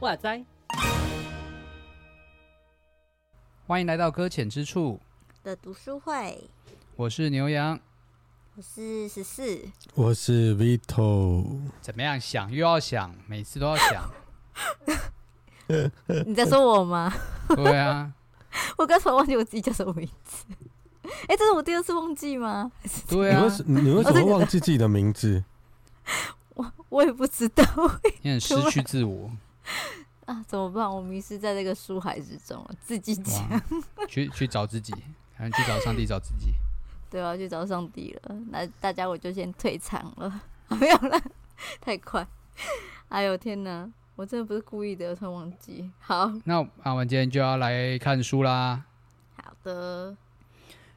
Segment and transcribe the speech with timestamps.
[0.00, 0.44] 哇塞！
[3.66, 4.98] 欢迎来到搁浅之处
[5.44, 6.50] 的读书会。
[6.96, 7.78] 我是牛羊，
[8.56, 11.60] 我是十四，我是 Vito。
[11.80, 12.18] 怎么样？
[12.18, 14.10] 想又要想，每次都要想。
[16.26, 17.12] 你在说我吗？
[17.54, 18.12] 对啊。
[18.76, 20.44] 我刚才忘记我自己叫什么名字。
[21.28, 22.70] 哎，这是我第二次忘记吗？
[23.08, 23.46] 对啊。
[23.66, 25.44] 你为什么忘记自己的名字？
[26.54, 27.64] 我我也不知道。
[28.22, 29.30] 你很失去自我。
[30.26, 30.88] 啊，怎么办？
[30.88, 33.62] 我迷失在这个书海之中，自己讲，
[34.08, 34.92] 去去找自己，
[35.36, 36.52] 还去找上帝，找自己。
[37.08, 38.36] 对啊，去找上帝了。
[38.50, 40.26] 那大家我就先退场了，
[40.68, 41.20] 啊、没有了，
[41.80, 42.26] 太快。
[43.08, 43.88] 哎呦天哪，
[44.20, 45.90] 我真的不是故意的，我突然忘记。
[45.98, 48.84] 好，那我们今天就要来看书啦。
[49.42, 50.14] 好的，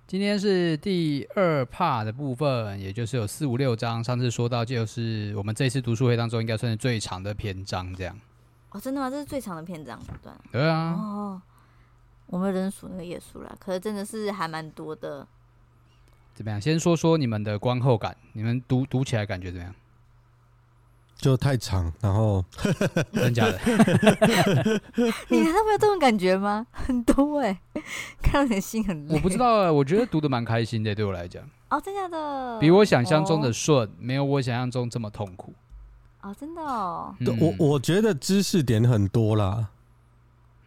[0.06, 4.04] 今天是第二 part 的部分，也就是有四五六章。
[4.04, 8.20] 上次说到，就是我们这次读书会当中应该算是最长的篇章，这样。
[8.72, 9.10] 哦，真的吗？
[9.10, 10.38] 这是最长的篇章段。
[10.52, 10.92] 对啊。
[10.92, 11.42] 哦，
[12.26, 15.26] 我们人数那个页数了，可是真的是还蛮多的。
[16.34, 16.60] 怎么样？
[16.60, 19.74] 先说说你们的观后感，你们读读起来感觉怎么样？
[21.24, 22.44] 就太长，然后
[23.16, 23.58] 真假的？
[25.30, 26.68] 你难道没有这种感觉吗？
[26.72, 27.82] 很多哎、欸，
[28.22, 29.16] 看到你心很累。
[29.16, 31.42] 我不知道哎，我觉得读的蛮开心的，对我来讲。
[31.70, 32.60] 哦，真假的？
[32.60, 35.54] 比我想象中的顺，哦、没有我想象中这么痛苦。
[36.22, 39.70] 哦，真的哦，对，我我觉得知识点很多啦，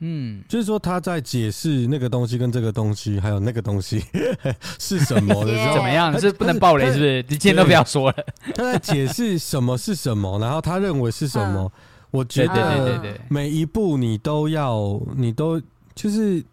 [0.01, 4.05] 嗯，就是说他在解释那个东西跟这个东西还有那个东西
[4.79, 6.21] 是什么的时候， 怎么样？
[6.21, 7.23] 是不能暴雷是不是？
[7.29, 8.17] 你今天都不要说了。
[8.55, 11.71] 他在解释什么是什么，然后他认为是什么，嗯、
[12.11, 15.61] 我觉得对对对，每一步你都要，你都
[15.95, 16.45] 就是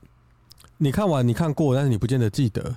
[0.77, 2.75] 你看完你看过，但是你不见得记得。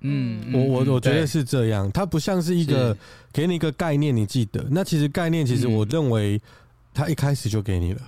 [0.00, 2.94] 嗯，我我我觉得是这样，它不像是一个
[3.32, 4.64] 给你一个概念，你记得。
[4.70, 6.40] 那其实概念，其实我认为
[6.92, 8.02] 他一开始就给你了，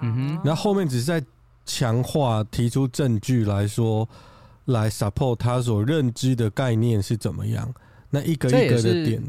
[0.00, 1.24] 嗯哼，然后后面只是在
[1.64, 4.08] 强化，提出证据来说，
[4.66, 7.72] 来 support 他所认知的概念是怎么样。
[8.10, 9.22] 那一个一个的点，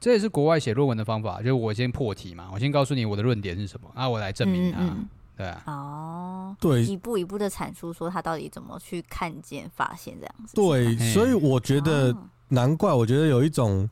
[0.00, 4.80] 这，这也是国外写论文的方法，就是我先破题嘛，我先告诉你我的论点是什么，啊，我来证明它。
[4.80, 10.54] 嗯嗯对啊，哦，对，一步一步的阐述，说他到底怎么去看见、发现这样子。
[10.54, 12.14] 对，所以我觉得
[12.48, 13.88] 难怪，我觉得有一种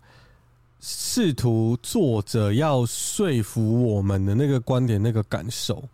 [0.81, 5.85] 试图作者要说服我们的那个观点、那个感受。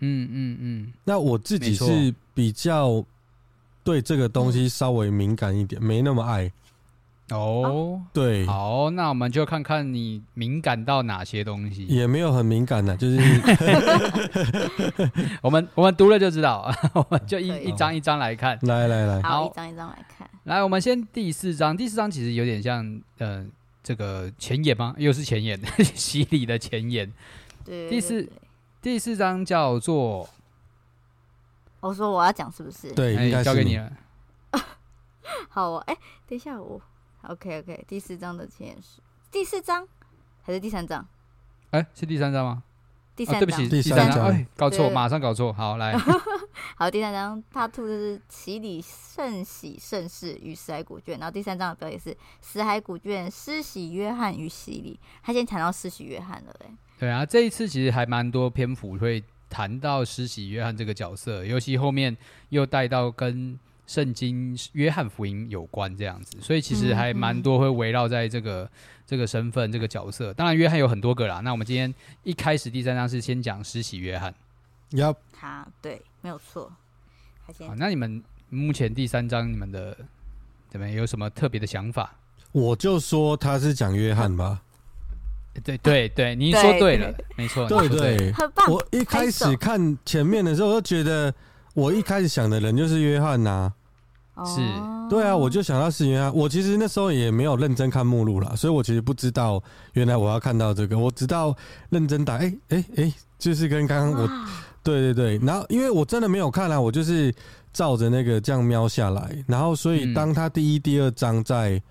[0.00, 0.92] 嗯嗯嗯。
[1.04, 3.04] 那我自己是比较
[3.82, 6.50] 对这个东西稍微敏感一点，没那么爱。
[7.30, 11.86] 哦，对，好，那我们就看看你敏感到哪些东西。
[11.86, 13.18] 也没有很敏感的，就是
[15.40, 18.58] 我们我们读了就知道， 我们就一一张一张来看。
[18.62, 20.28] 来来来，好，一张一张来看。
[20.44, 23.42] 来，我们先第四章，第四章其实有点像，呃，
[23.84, 24.94] 这个前言吗？
[24.98, 25.60] 又是前言，
[25.94, 27.12] 洗礼的前言。
[27.64, 28.28] 对，第四
[28.80, 30.28] 第四章叫做，
[31.80, 32.90] 我说我要讲是不是？
[32.94, 33.92] 对，应该交给你了。
[35.50, 35.94] 好，哎，
[36.26, 36.80] 等一下我。
[37.28, 39.00] OK OK，第四章的前言是
[39.30, 39.86] 第四章
[40.42, 41.06] 还是第三章？
[41.70, 42.62] 哎、欸，是第三章吗？
[43.16, 45.52] 第三章，哦、对不起，第三章，哎，搞错，马上搞错。
[45.52, 45.96] 好，来，
[46.76, 54.98] 好，第三章他吐的是洗礼圣喜圣事与死海古卷，然后第三章的标题是死海古卷施洗约翰与洗礼。
[55.22, 56.66] 他先谈到施洗约翰了嘞。
[56.98, 62.16] 对啊，这一次其实还蛮多篇幅会谈到施洗约翰这个角色，尤其后面
[62.48, 63.58] 又带到跟。
[63.86, 68.70] 圣经约翰福音有关这样子，所以其实还蛮多会围绕在这个、嗯、
[69.06, 70.32] 这个身份、这个角色。
[70.32, 71.40] 当然，约翰有很多个啦。
[71.40, 74.34] 那我们今天一开始第三章是先讲施洗约翰。
[74.92, 76.72] 要他对，没有错。
[77.42, 79.94] 好，那你们目前第三章你们的
[80.70, 82.14] 怎么有什么特别的想法？
[82.52, 84.62] 我就说他是讲约翰吧。
[85.62, 88.72] 对对对，你说对了，对没错，对对，对，很棒。
[88.72, 91.34] 我一开始看前面的时候，我就觉得。
[91.74, 93.72] 我一开始想的人就是约翰呐，
[94.46, 94.60] 是，
[95.10, 96.34] 对啊，我就想到是约翰。
[96.34, 99.62] 我其实那时候也没有认真看目录啦，所以我其实不知道
[99.92, 100.98] 原来我要看到这个。
[100.98, 101.54] 我直到
[101.90, 104.28] 认真打，哎哎哎，就是跟刚刚我，
[104.82, 107.34] 对对对，然后因为我真的没有看啊，我就是
[107.72, 111.82] 照着那个这样瞄下来，然后所以当他第一、第二章在。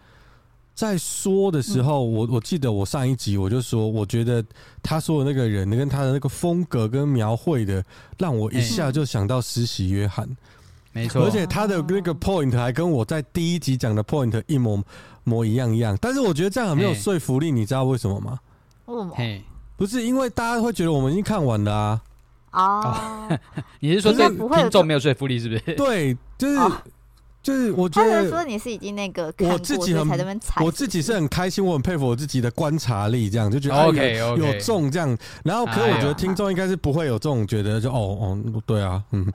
[0.74, 4.44] 在说的时候，我我记得我上一集我就说，我觉得
[4.81, 7.84] 他说的那个人跟他的那个风格跟描绘的，
[8.18, 10.28] 让我一下就想到实习约翰，
[10.92, 14.84] 没错，而且他的那个 point 还跟我在第一集讲的 point 一模
[15.24, 18.40] 模一样一样，但是我觉得这样很没有说服力，你知道为什么吗？
[18.86, 19.16] 为什么？
[19.78, 22.02] 不是因为大家会觉得我们已经看完了啊。
[22.52, 23.40] 哦，
[23.80, 25.76] 你是说这听众没有说服力是不是？
[25.76, 26.58] 对，就是。
[27.44, 30.07] 哦就是我觉得说你是已经那个我自己很
[30.63, 35.18] 我自己是很开心，我很佩服我自己的观察力，这样就觉得 OK OK 有中这样。
[35.44, 39.25] 然后，可是我觉得听众应该是不会有这种觉得就哦哦对啊，嗯，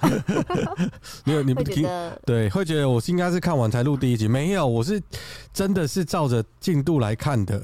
[1.24, 1.86] 没有你不听
[2.24, 5.02] 对，会觉得我是应该是看完才录第一集，没有，我是
[5.52, 7.60] 真的是照着进度来看的，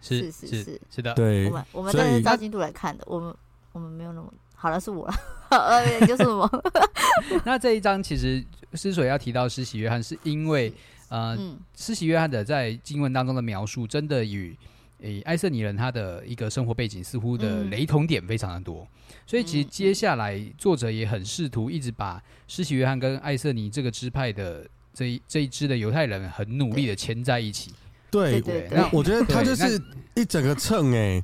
[0.00, 1.02] 是是是是。
[1.02, 3.34] 的，对，我们我们真的是照进度来看的，我们
[3.72, 4.32] 我们没有那么
[4.64, 5.14] 好了，是我了，
[5.50, 6.50] 呃，就是我。
[7.44, 8.42] 那这一章其实。
[8.72, 10.72] 之所以要提到施洗约翰，是因为
[11.08, 11.38] 呃，
[11.76, 14.56] 施洗约翰的在经文当中的描述，真的与
[15.00, 18.84] 诶艾瑟尼人他的一个生活背景似乎的雷同点非常的多，
[19.28, 27.72] 所以其实接下来作者也很试图一直把施洗约翰跟艾瑟尼这个支派的这一这一支的犹太人很努力的牵在一起。
[28.10, 29.80] 对对，那我觉得他就是
[30.16, 31.22] 一整个秤哎，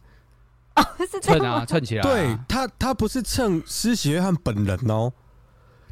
[1.23, 5.13] 蹭啊蹭起来，对他他不是蹭施洗约翰本人哦。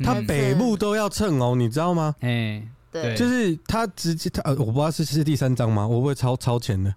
[0.04, 2.14] 他北部都要蹭哦，你知道吗？
[2.20, 5.86] 哎，对，就是他直接他呃，我不知道是是第三章吗？
[5.86, 6.94] 我不会超超前的。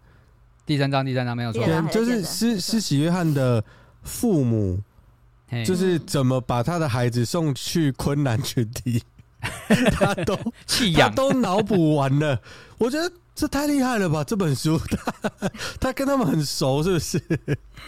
[0.67, 3.63] 第三章，第三章没有错，就是施施洗约翰的
[4.03, 4.79] 父母，
[5.65, 9.01] 就是怎么把他的孩子送去昆南群体，
[9.91, 10.37] 他都
[10.67, 12.39] 弃养，都脑补完了。
[12.77, 13.11] 我觉得。
[13.41, 14.23] 这太厉害了吧！
[14.23, 15.49] 这本书他
[15.81, 17.19] 他跟他们很熟，是不是？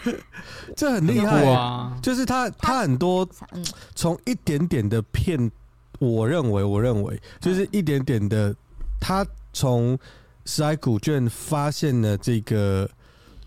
[0.75, 1.95] 这很厉害啊！
[2.01, 3.29] 就是他他很多
[3.93, 5.51] 从一点点的片，
[5.99, 8.51] 我认为我认为就是一点点的，
[8.99, 9.23] 他
[9.53, 9.95] 从
[10.45, 12.89] 死海古卷发现了这个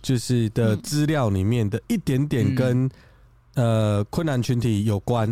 [0.01, 2.89] 就是的资料里面的一点点跟
[3.55, 5.29] 呃困难群体有关，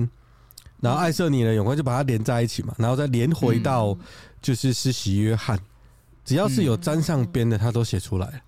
[0.80, 3.96] 然后爱色尼人有关，就把它连在一起嘛，然后再连回到
[4.42, 5.56] 就是施洗约翰。
[6.24, 8.42] 只要是有沾上边的，他都写出来。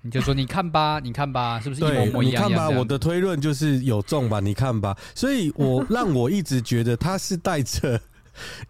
[0.00, 2.48] 你就说，你看吧，你看吧，是不是一模模一样？
[2.48, 4.38] 你看吧，我的推论就是有中吧？
[4.38, 8.00] 你看吧，所以我让我一直觉得他是带着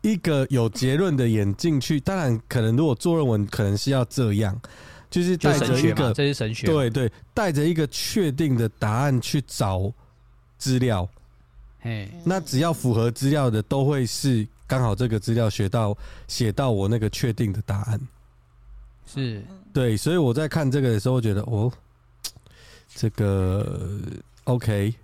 [0.00, 2.00] 一个有结论的眼镜去。
[2.00, 4.58] 当然，可能如果做论文，可能是要这样，
[5.10, 9.92] 就是带着一个，这是神学，对对，带着一个确定的答案去找
[10.56, 11.06] 资料。
[11.80, 15.96] 嘿，那只要符合资料的，都会是刚好这个资料学到
[16.26, 18.00] 写到我那个确定的答案。
[19.12, 19.42] 是。
[19.72, 21.72] 对，所以我在看这个的时候，我觉得哦，
[22.94, 23.90] 这个
[24.44, 24.94] OK，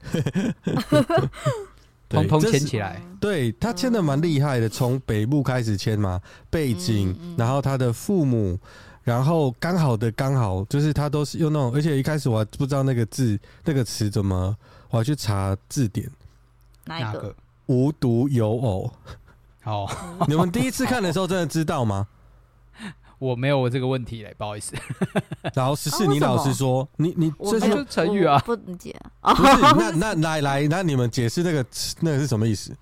[2.09, 6.21] 通通牵起来，对，他牵的蛮厉害的，从北部开始牵嘛，
[6.51, 8.59] 背景，然后他的父母，
[9.03, 14.57] 然后刚好的刚好就是他都是用那种，而且一开始我还不知道那个字那个词怎么，
[14.91, 16.09] 我还去查字典，
[16.85, 17.35] 哪个？
[17.67, 18.93] 无独有偶，
[19.65, 19.89] 哦，
[20.29, 22.07] 你们第一次看的时候真的知道吗？
[23.25, 24.75] 我没有我这个问题嘞，不好意思。
[25.55, 28.39] 然后十四，你老实说，你你这是成语啊？
[28.41, 29.33] 不理解啊？
[29.35, 31.65] 不是， 那那来来，那你们解释那个
[32.01, 32.77] 那个是什么意思？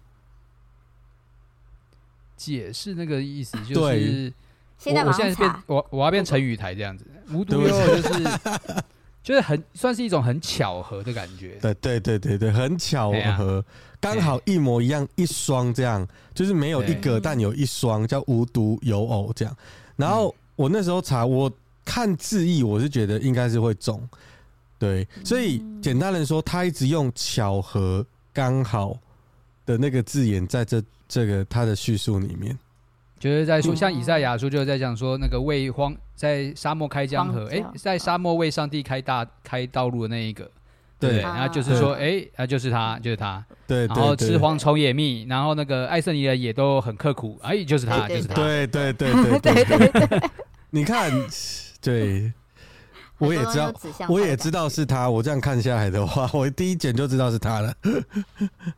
[2.37, 4.33] 解释那个意思就是，
[4.77, 8.41] 现在我现在变我我要变成语台这样子，无独有偶就是
[9.23, 11.57] 就是很算是一种很巧合的感觉。
[11.61, 13.65] 对对对对对，很巧合，
[14.01, 16.05] 刚好一模一样一双这样，
[16.35, 19.57] 就是没有一个，但有一双叫无独有偶这样。
[19.97, 21.51] 然后我那时候查，我
[21.85, 24.01] 看字义，我是觉得应该是会中，
[24.79, 28.97] 对，所以简单的说，他一直用巧合刚好
[29.67, 32.57] 的那个字眼在这这个他的叙述里面，
[33.19, 40.51] 就是在说，像以赛亚书就是在讲说那个为荒在沙漠开江河，哎，在沙漠为上帝开大开道路的那一个。
[41.09, 43.45] 对，然后就是说，哎，啊，就是他，就是他。
[43.67, 48.35] 对，然后吃蝗虫野蜜，然后那个艾瑟尼人也都很刻苦，哎，就是他，就是他。
[48.35, 49.65] 对对对对对
[50.07, 50.31] 对。
[50.71, 51.11] 你看，
[51.81, 52.33] 对，
[53.19, 53.75] 我也知道，
[54.09, 55.11] 我也知道是他。
[55.11, 57.75] 我这样看下来的话， 我第一眼就知道是他了。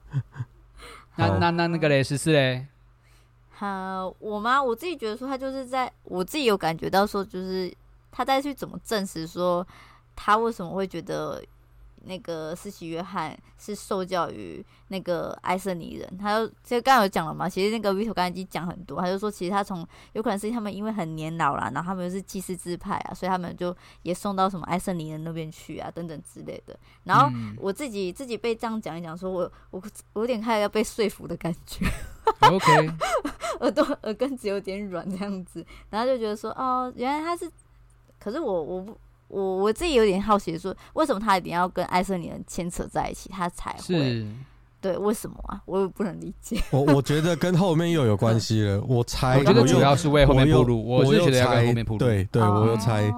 [1.17, 2.67] 那那那那个嘞，十四嘞？
[3.51, 4.63] 好，我吗？
[4.63, 7.71] 我自己觉得说，他就是在我自己有感觉到说，就是
[8.11, 9.67] 他在去怎么证实说
[10.17, 11.43] 他为什么会觉得。
[12.07, 26.79] 那个斯奇约翰是受教于那个埃瑟尼人，他就其实刚刚有讲了嘛，其实那个 Vito 刚才已经讲很多，他就说其实他从有可能是他们因为很年老啦，然后他们又是祭司支派啊，所以他们就也送到什么埃瑟尼人那边去啊，等等之类的。
[27.05, 29.83] 然后我自己自己被这样讲一讲，说我我
[30.13, 31.87] 我有点开始要被说服的感觉
[32.41, 32.91] ，OK，
[33.61, 37.51] 耳朵耳根子有点软这样子，然后就觉得说哦，原来他是，
[38.19, 38.99] 可是我我不。
[39.29, 44.27] 我我自己有点好奇，说为什么他一定要跟爱色尼人牵扯在一起，他才会
[44.81, 44.97] 对？
[44.99, 45.61] 为什么啊？
[45.65, 46.63] 我也不能理解。
[46.71, 48.81] 我我觉得跟后面又有关系了。
[48.83, 50.87] 我猜，我觉得主要是为后面铺路。
[50.87, 51.99] 我是觉得要跟后面铺路。
[51.99, 53.11] 对对，我又猜。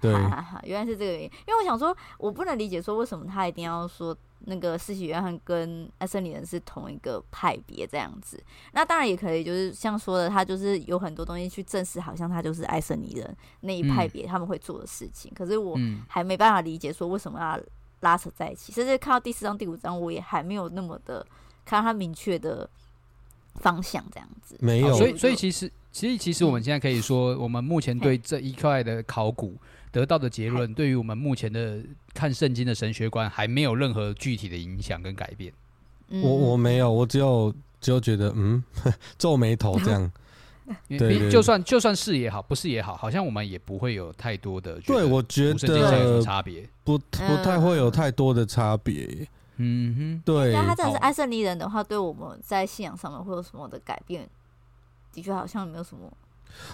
[0.00, 1.30] 对，哈哈哈，原来是这个原因。
[1.46, 8.42] 因为我想说，我不能理解说为什么他一定要说那个四喜约翰跟爱瑟尼人是同一个派别这样子。
[8.72, 15.30] 那当然也可以，就是像说的，他就是有很多东西去证实，好像他就是爱瑟尼人那一派别他们会做的事情。
[15.32, 15.78] 嗯、可是我
[16.08, 17.60] 还没办法理解说为什么要
[18.00, 18.72] 拉扯在一起。
[18.72, 21.26] 甚至看到第四章、第五章，我也还没有那么的
[21.64, 22.68] 看到他明确的
[23.56, 24.56] 方向这样子。
[24.60, 25.70] 没有，所以所以其实。
[25.90, 29.56] 其实，其实我们现在可以说，我们目前对这一块的考古
[29.90, 31.80] 得到的结论，对于我们目前的
[32.14, 35.52] 看圣经的神学观，还没有任何具体的影响跟改变。
[36.08, 38.62] 我我没有，我只有只有觉得，嗯，
[39.18, 40.10] 皱眉头这样。
[40.86, 44.78] 对，就算就算是也好，不是也好，好像我们也不会有太多的。
[44.80, 49.26] 对，我觉得差别不不太会有太多的差别。
[49.56, 50.52] 嗯哼，对。
[50.52, 54.28] 那他真的是爱瑟尼人的话，对我们在信仰上面会有什么的改变？
[55.10, 56.12] 的确好像没有什么，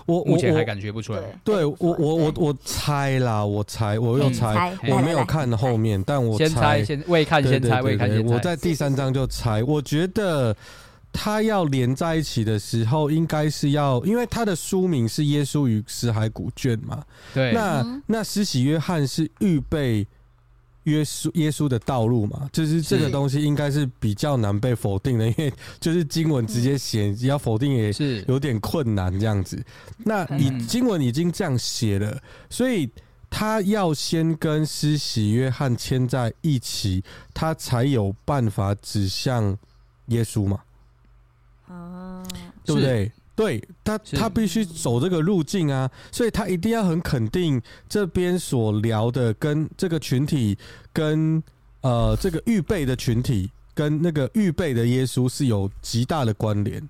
[0.07, 1.21] 我目前还感觉不出来。
[1.45, 8.35] 对我我我我猜啦，我猜，我又猜，我没有看后面，但我先猜，先未看先猜，未看先猜。
[8.35, 10.55] 我在第三章就猜，我觉得
[11.13, 17.03] 他要连在一起的时候，应该是要，因为他的书名是《耶稣与死海古卷》嘛。
[17.33, 20.07] 对，那那施洗约翰是预备。
[20.85, 29.63] 耶稣耶稣的道路嘛，就是这个东西应该是比较难被否定的， 因为就是经文直接写，要否定也是有点困难这样子。
[29.99, 32.89] 那以经文已经这样写了，所以
[33.31, 39.57] 他要先跟施洗约翰牵在一起，他才有办法指向
[40.07, 40.61] 耶稣嘛？
[41.67, 42.23] 啊，
[42.65, 43.11] 对不对？
[43.37, 50.57] 对他，他必须走这个路径啊，所以他一定要很肯定这边所聊的跟这个群体，
[50.93, 51.43] 跟
[51.81, 56.89] 呃这个预备的群体，跟那个预备的耶稣是有极大的关联。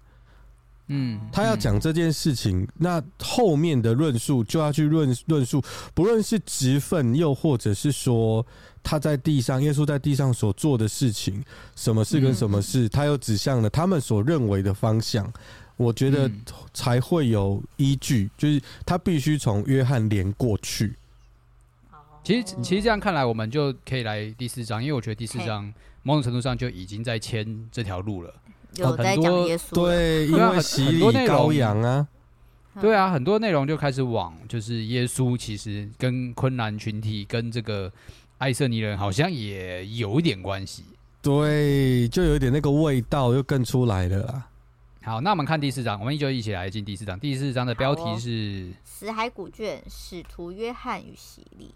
[0.88, 5.62] 嗯，他要讲这件事情，那后面的论述就要去论论述，
[5.94, 8.44] 不论是职分，又或者是说
[8.82, 11.42] 他在地上，耶稣在地上所做的事情，
[11.74, 15.32] 什么事跟什么事，他又指向了他们所认为的方向。
[15.76, 16.30] 我觉得
[16.72, 20.94] 才会有依据，就是他必须从约翰连过去。
[22.22, 28.32] 其实，其实这样看来，我们就可以来第四章，因为我觉得第四章某种程度上就已经在牵这条路了。
[28.76, 32.08] 有在讲耶稣，对，因为很很多内容啊，
[32.80, 37.92] 对啊，很多内容就开始往就是耶稣其实跟昆兰群体跟这个
[38.38, 40.82] 爱瑟尼人好像也有一点关系。
[41.20, 44.48] 对，就有点那个味道又更出来了啦。
[45.04, 47.20] 好，那我们看第四章，我们就一起来进第四章。
[47.20, 48.30] 第四章的标题是
[48.84, 51.66] 《死海古卷：使徒约翰与洗礼》。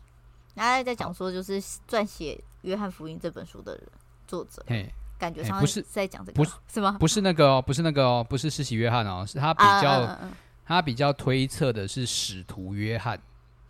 [0.54, 3.82] 那在讲说，就是撰写《约翰福音》这本书的人
[4.26, 6.96] 作者，嘿，感觉上不是在讲这个，不是是吗？
[6.98, 10.18] 不是那个哦，不是那个哦，不是施洗约翰哦，是他比较
[10.64, 13.20] 他比较推测的是使徒约翰。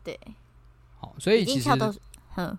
[0.04, 0.16] 对，
[1.00, 1.68] 好，所以其实，
[2.36, 2.56] 嗯，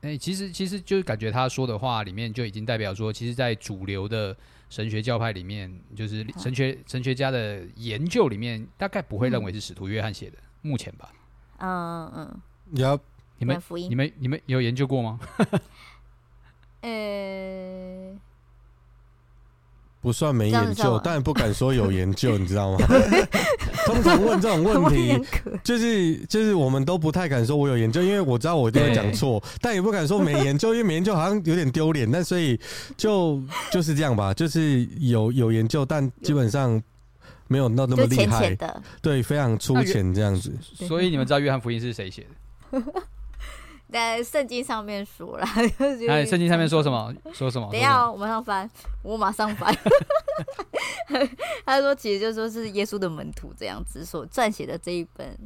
[0.00, 4.34] 哎，其实其实就感觉他说的话里面就已经代表说，其实，在主流的。
[4.70, 11.12] 神学教派里面，就是神学神学家的研究里面，大概不会认为是使徒约翰写的，目前吧。
[11.58, 12.40] 嗯嗯。
[12.72, 12.98] 有
[13.36, 15.20] 你们你们你们有研究过吗？
[16.80, 18.16] 呃。
[20.00, 22.78] 不算没研究，但不敢说有研究，你知道吗？
[23.90, 25.20] 通常问这种问题，
[25.64, 32.08] 就是就是我们都不太敢说我有研究，因为我知道我一定会讲错，但也不敢说没研究，因为没研究好像有点丢脸。
[32.10, 32.58] 那所以
[32.96, 33.42] 就
[33.72, 36.80] 就是这样吧，就是有有研究，但基本上
[37.48, 40.56] 没有那那么厉害的，对，非常粗浅这样子。
[40.62, 42.24] 所以你们知道约翰福音是谁写
[42.70, 42.80] 的？
[43.92, 45.44] 在圣经上面说了，
[46.08, 47.12] 哎，圣经上面说什么？
[47.34, 47.68] 说什么？
[47.72, 48.70] 等一下，我马上翻，
[49.02, 49.76] 我马上翻。
[51.64, 55.36] 他说，其实就说是耶稣的门徒这样子所撰写的这一本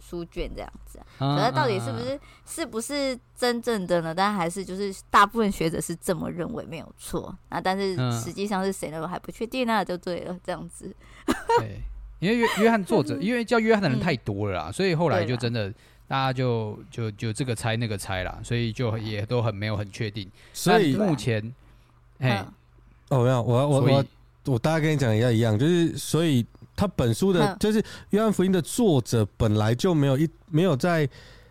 [0.00, 0.98] 书卷这样子。
[1.18, 4.14] 可是到底是不是是不是真正的呢？
[4.14, 7.36] 但还是就是大部分学者是这么认为，没有错。
[7.50, 9.00] 那但是实际上是谁呢？
[9.00, 10.94] 我还不确定，那就对了，这样子。
[11.58, 11.82] 对，
[12.18, 15.72] 因为约约翰作者， 因为叫约翰的人太多了啦，所以后来就真的。
[16.08, 20.26] 大家就就就这个猜那个猜啦，所以就也都很没有很确定。
[20.54, 21.54] 所以目前，
[22.16, 22.42] 哎，
[23.10, 24.04] 哦，没有，我我我
[24.46, 26.44] 我大概跟你讲一下一样，就是所以
[26.76, 31.08] 他本书的，就是约翰福音的作者本来就没有一没有在。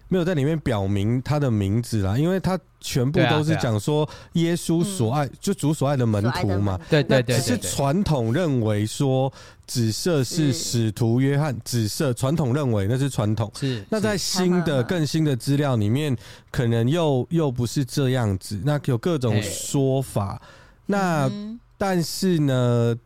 [0.09, 6.79] 没有在里面表明他的名字啦，因为他全部都是讲说耶稣所爱，就主所爱的门徒嘛。
[6.89, 9.29] 对对对，只是传统认为说
[9.65, 13.51] 紫色是使徒约翰，紫色传统认为那是传统。
[13.59, 13.83] 是。
[13.89, 16.15] 那在新的更新的资料里面，
[16.51, 18.61] 可能又又不是这样子。
[18.63, 20.41] 那有各种说法。
[20.87, 21.31] 那
[21.77, 22.97] 但是呢，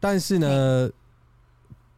[0.00, 0.90] 但是呢，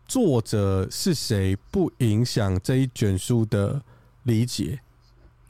[0.07, 3.81] 作者是谁不影响这一卷书的。
[4.25, 4.79] 理解。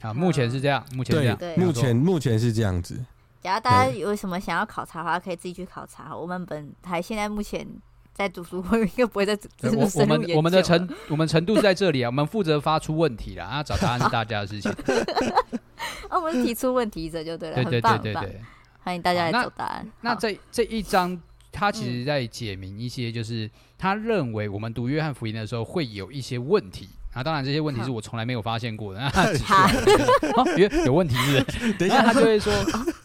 [0.01, 3.03] 好，目前是这样，目前是这样，对目前目前是这样子。
[3.41, 6.15] 然后大家有什么想要考察的话，可以自己去考察。
[6.15, 7.67] 我们本台现在目前
[8.13, 9.37] 在读书会，应该不会在
[9.75, 14.71] 我我们我们的程我们程度是在这里啊， 我们负责发出问题啦，啊，找答案是大家的事情。
[16.07, 18.41] 啊， 我们提出问题者就对了，对对对对对，
[18.83, 19.87] 欢迎大家来找答案。
[20.01, 21.19] 那这这一章，
[21.51, 26.89] 他其实在解明一些，就是他认为我们读约翰福音的时候会有一些问题。
[27.11, 28.99] 啊，当然这些问题是我从来没有发现过的。
[28.99, 31.73] 那他指出来，有 有问题是不是？
[31.79, 32.53] 等一下他就会说，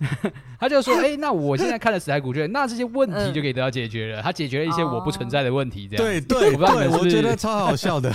[0.60, 4.22] 他就说，哎，那我现在看了死海古卷，那这些问题就可以得到解决了。
[4.22, 8.12] 他解决了一些我不存在的问题，这样对对对，我觉得超好笑的。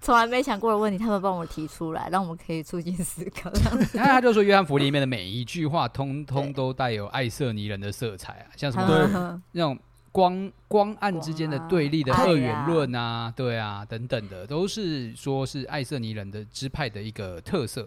[0.00, 3.48] 从来没想过的问题，他们帮我提出来，让我们可以促进思考。
[3.92, 9.78] 然后他就说，约翰福音里面的每一句话，通通都带有爱色尼人的色彩啊，像什么那种。
[10.12, 17.86] 光光暗之间的对立的二元论啊，对啊，等等的，都是说是爱瑟尼人的支派的一个特色。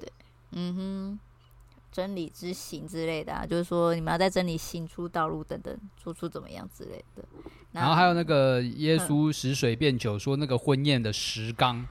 [0.52, 1.20] 嗯哼，
[1.92, 7.24] 真理之行之类的啊，就是说你们要在真理行出道路等等，做出怎么样之类的。
[7.72, 11.86] 然后还有那个耶稣使水变酒，说那个婚宴的石缸，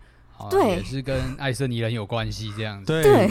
[0.50, 2.87] 对，也是跟爱瑟尼人有关系，这样子。
[2.87, 3.29] 对。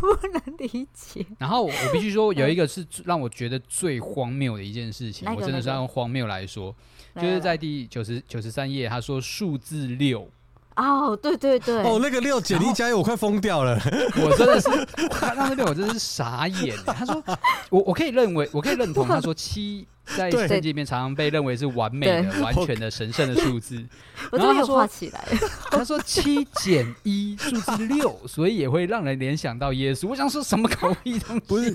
[0.00, 1.24] 不能理解。
[1.38, 6.74] 然后我必须说，有一个是让我觉得最荒谬的一件事情，我真的是要用荒谬来说，
[7.16, 10.28] 就是在第九十九十三页，他说数字六。
[10.76, 11.82] 哦，对对对。
[11.82, 13.80] 哦，那个六简历加一，我快疯掉了。
[14.16, 14.68] 我真的是，
[15.08, 16.76] 看到那边我真的是傻眼。
[16.84, 17.22] 他说，
[17.70, 19.86] 我我可以认为，我可以认同他说七。
[20.16, 23.82] 在圣经里面常常被认为是完美的、完全的、神圣的数字。
[24.30, 25.24] 然后他说起来，
[25.72, 30.08] 他说七减一数字六，所以也会让人联想到耶稣。
[30.08, 31.40] 我想说什么狗屁东西？
[31.46, 31.74] 不是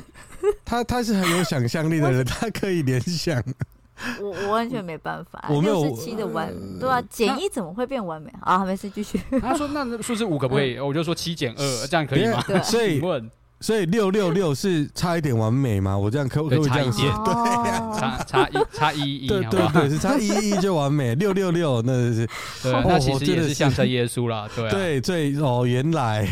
[0.63, 3.43] 他，他是很有想象力的人，他可以联想。
[4.21, 8.63] 我我完全没办法，六十七的完，对啊，减一怎么会变完美啊？
[8.63, 9.19] 没事，继续。
[9.41, 10.79] 他说那数字五可不可以？
[10.79, 12.41] 我就说七减二，这样可以吗？
[12.63, 13.29] 所以问。
[13.61, 15.97] 所以六六六是差一点完美吗？
[15.97, 17.03] 我这样可不可以这样写？
[17.03, 17.33] 对，
[17.99, 21.13] 差差一差一一，对对对，是差一一就完美。
[21.15, 22.27] 六六六那是，
[22.63, 26.27] 对，那其实也是象征耶稣啦， 对对最哦，原来，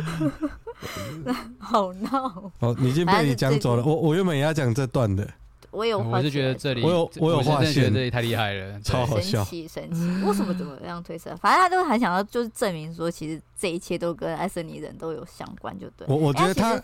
[1.58, 3.84] 好闹哦，你已经被你讲走了。
[3.84, 5.28] 我我原本也要讲这段的。
[5.74, 10.00] 我有，我是觉得这里，我有，我有发现这里太厉害了， 超好笑，神奇神奇。
[10.24, 11.34] 为什么怎么样推测？
[11.36, 16.06] 反正他都很想要，就是证明说，其实这一切都跟艾森尼人都有相关，就对。
[16.08, 16.80] 我我觉得他，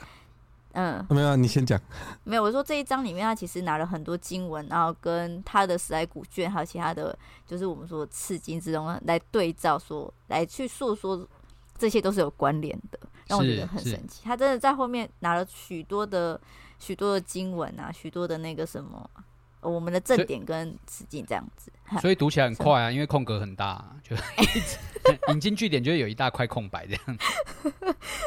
[0.73, 1.81] 嗯，没有，你先讲。
[2.25, 11.27] 没有，我说这一章里面，他其实拿了很多经文，然后跟他的史莱古卷，还有其他的就是我们说次经之中来对照，说来去诉说，
[11.79, 12.99] 这些都是有关联的，
[13.29, 14.23] 让我觉得很神奇。
[14.25, 16.41] 他真的在后面拿了许多的。
[16.81, 19.09] 许多的经文啊，许多的那个什么，
[19.61, 24.17] 我们的正点跟词境这样子， 所以读起来很快啊，因为空格很大，就
[25.33, 27.19] 引经据典就会有一大块空白这样。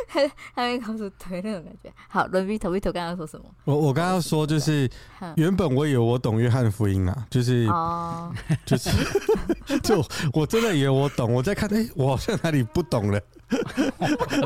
[0.08, 1.92] 他 他会告诉对那种感觉。
[2.08, 3.46] 好，伦比头比头刚刚说什么？
[3.66, 4.90] 我我刚刚说就是，
[5.36, 8.32] 原本我以为我懂约翰福音啊，就是哦，
[8.66, 8.90] 就是
[9.82, 13.20] 就我真的以为我懂，我在看，哎，我好像哪里不懂了，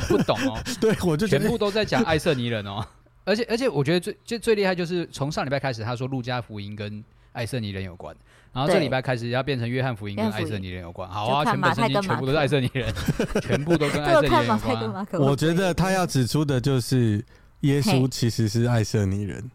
[0.07, 0.57] 不懂哦。
[0.79, 2.85] 对，我就全部都在讲爱色尼人哦。
[3.27, 8.15] 而且而且，我觉得最最最厉害就是从上礼拜开始，他说路加福音跟爱色尼人有关，
[8.53, 11.09] 然后这礼拜开始要变成约翰福音跟爱色尼人有关。
[11.09, 12.93] 好啊，全本圣经全部都是爱色尼人，
[13.41, 15.03] 全部都跟爱色尼人有关。
[15.19, 17.21] 我觉得他要指出的就是
[17.59, 19.51] 耶稣其实是爱色尼人。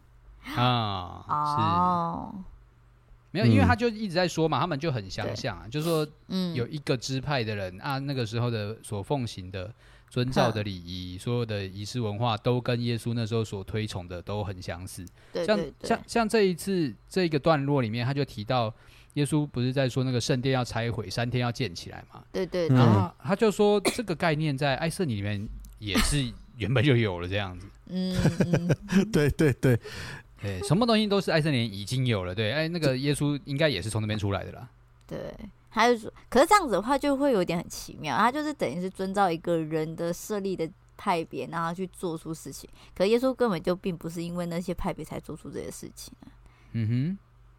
[0.54, 1.24] 啊，
[2.30, 2.36] 是，
[3.30, 9.72] 没有，因为他就一直在说嘛，他们就很相像啊，就是说，嗯，有一个支派的人啊，那个时候的所奉行的。
[10.12, 15.02] 遵照的礼仪，所有的仪式文化都跟耶稣那时候所推崇的都很相似。
[15.32, 18.70] 对对对对，像像像这一次这一个段落里面，他就提到
[19.14, 22.22] 耶稣不是在说那个圣殿要拆毁，三天要建起来嘛？
[22.30, 22.76] 对对对。
[22.76, 25.48] 然后他就说这个概念在爱色尼里面
[25.78, 27.66] 也是 原本就有了这样子。
[27.86, 28.14] 嗯，
[29.10, 29.80] 对 对对，
[30.42, 32.34] 对，什么东西都是爱色尼已经有了。
[32.34, 34.68] 对，哎，那个耶稣应该也是从那边出来的啦。
[35.06, 35.18] 对。
[35.72, 38.16] 他就说，可是这样子的话，就会有点很奇妙。
[38.16, 42.68] 他就是等于是遵照一个人的设立的派别，然后去做出事情。
[42.94, 46.12] 可耶稣根本就并不是因为那些派别才做出这些事情。
[46.72, 47.18] 嗯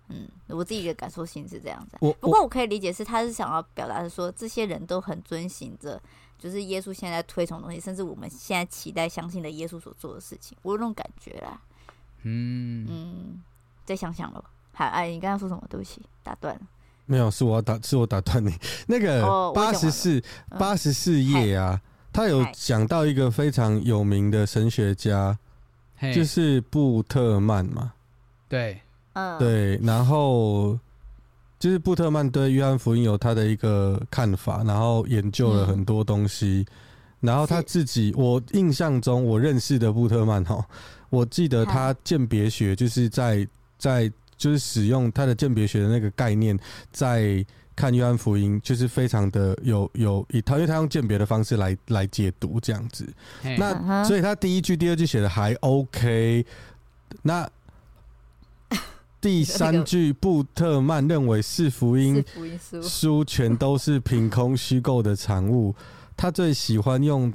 [0.10, 1.98] 哼，嗯，我自己的感受性是这样子。
[2.00, 6.02] 不过我可以理解是，他是想要表达的说，这些人都很遵循着，
[6.38, 10.58] 就是耶稣现在推崇的东西，甚至我们现在期待相信的耶稣所做的事情。
[10.62, 11.60] 我有那种感觉啦。
[12.22, 13.44] 嗯嗯，
[13.86, 14.44] 再想想喽。
[14.74, 15.64] 好，哎，你刚刚说什么？
[15.70, 16.62] 对不起，打断了。
[17.06, 18.54] 没有，是我打，是我打断你。
[18.88, 20.22] 那个八十四
[20.58, 21.80] 八十四页啊，
[22.14, 25.38] 他有讲到一个非常有名的神学家，
[26.14, 27.92] 就是布特曼嘛。
[28.48, 28.80] 对，
[29.14, 29.78] 嗯，对。
[29.84, 30.80] 然后
[31.60, 36.66] 就是布特曼对约翰福音有他的一个看法，然后研究了很多东西，
[37.22, 40.66] 嗯、然后他自己，我印象中我认识的布特曼哈，
[41.10, 46.58] 我记得他鉴别学就是在在就是使用他的鉴别学的那个概念
[46.92, 47.46] 在。
[47.76, 53.12] 看约翰福音就是非常的有有一套，因为他用鉴别的方式来来解读这样子。
[53.58, 56.46] 那所以他第一句、第二句写的还 OK。
[57.24, 57.50] 那
[59.20, 62.24] 第三句，布特曼认为是福音
[62.80, 65.74] 书全都是凭空虚构的产物。
[66.16, 67.34] 他最喜欢用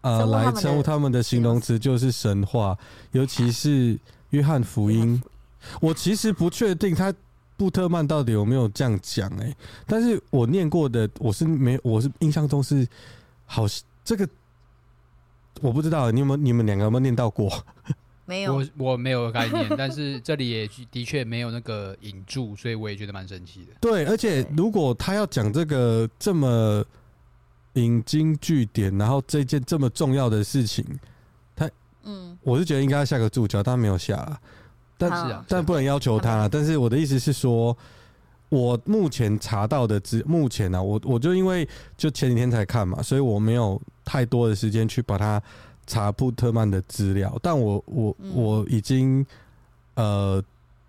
[0.00, 2.74] 呃来称呼他们的形容词就是神话，
[3.12, 3.98] 尤其是
[4.30, 5.22] 约翰福音。
[5.80, 7.14] 我其实不确定他。
[7.58, 9.28] 布特曼到底有没有这样讲？
[9.40, 9.52] 哎，
[9.84, 12.86] 但是我念过的，我是没，我是印象中是
[13.46, 13.64] 好
[14.04, 14.28] 这个，
[15.60, 17.52] 我不知道你有没有，你们两个有没有念到过？
[18.26, 23.72] 没有，我我没有概念，但是这里也的确没有那个引注，所以我也觉得蛮神奇的。
[23.80, 26.84] 对，而且如果他要讲这个这么
[27.72, 30.86] 引经据典，然后这件这么重要的事情，
[31.56, 31.68] 他
[32.04, 34.40] 嗯，我是觉得应该要下个注脚，但他没有下。
[34.98, 36.46] 但是啊，但不能要求他。
[36.48, 37.74] 但是我的意思是说，
[38.50, 45.40] 我目前查到的资，目前呢、啊，我我就因为就前几天才看嘛，所以我没有太多的时间去把它
[45.86, 47.38] 查布特曼的资料。
[47.40, 49.24] 但我我我已经
[49.94, 50.42] 呃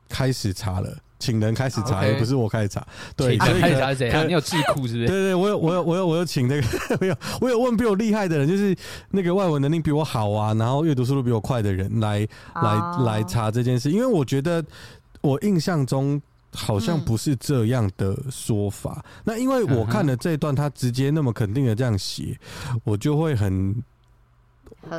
[0.10, 0.98] 开始查了。
[1.20, 2.86] 请人开始查，也不是我开始查。
[3.16, 4.26] 对，请人开始查是怎样？
[4.28, 5.08] 你有智库是不是？
[5.08, 6.68] 对对，我有，我有，我有，我有请那个，
[7.02, 8.76] 我有，我有问比我厉害的人，就是
[9.12, 13.92] 那个外文能力比我好啊，然后阅读速度比我快的人来来来查这件事。
[13.92, 14.64] 因为我觉得
[15.22, 16.22] 我印象中
[16.54, 19.04] 好像不是这样的说法。
[19.26, 22.40] 那因为我看了这一段，他直接那么肯定的这样写，
[22.86, 23.76] 我就会很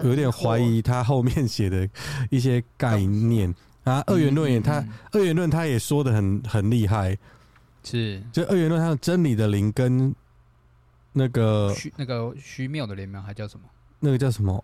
[0.04, 1.88] 有点怀疑他后面写的
[2.28, 3.54] 一些概念。
[3.85, 7.16] 啊，二元论也他，嗯嗯、二元论他也说的很很厉害，
[7.83, 10.14] 是就二元论，他的真理的灵跟
[11.14, 13.23] 那个虚那个虚谬的灵吗？
[13.27, 13.64] 还叫什么？
[14.01, 14.62] 那个叫什么？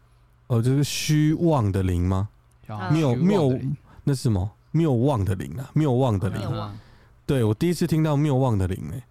[0.48, 2.28] 哦，就是虚妄的灵吗？
[2.92, 3.58] 谬谬
[4.04, 4.52] 那是什么？
[4.72, 6.42] 谬妄的灵啊，谬妄的灵。
[6.42, 6.78] 啊、
[7.24, 9.04] 对，我第一次听到谬妄的灵诶、欸，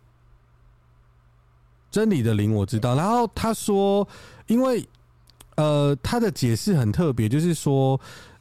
[1.90, 2.96] 真理的灵我知道。
[2.96, 4.08] 然后他说，
[4.46, 4.88] 因为
[5.56, 8.00] 呃，他的解释很特别，就是说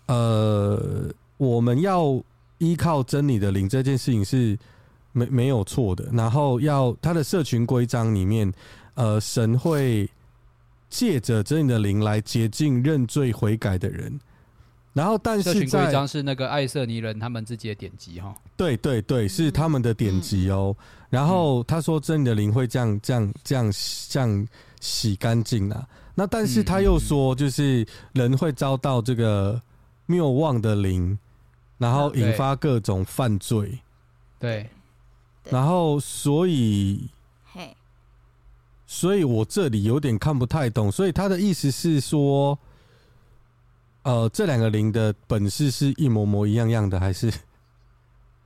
[0.08, 1.10] 呃。
[1.44, 2.22] 我们要
[2.58, 4.58] 依靠真理的灵这件事情是
[5.12, 6.08] 没没有错的。
[6.12, 8.52] 然后要他的社群规章里面，
[8.94, 10.08] 呃，神会
[10.88, 14.18] 借着真理的灵来洁净认罪悔改的人。
[14.92, 18.32] 然后，但是社群规章是那个爱色尼人他们自己的典籍哈。
[18.56, 20.74] 对对对，是他们的典籍哦。
[21.10, 23.72] 然后他说真理的灵会这样这样这样
[24.08, 24.48] 这样
[24.80, 25.84] 洗干净啊。
[26.14, 29.60] 那但是他又说，就是人会遭到这个
[30.06, 31.18] 谬妄的灵。
[31.84, 33.80] 然后引发各种犯罪，
[34.38, 34.70] 对，
[35.50, 37.10] 然后所以，
[37.52, 37.76] 嘿，
[38.86, 42.58] 所以我这里有点看不太懂，所以他的意思是说，
[44.02, 47.30] 呃，这两个零的本事是一模模一样样的，还是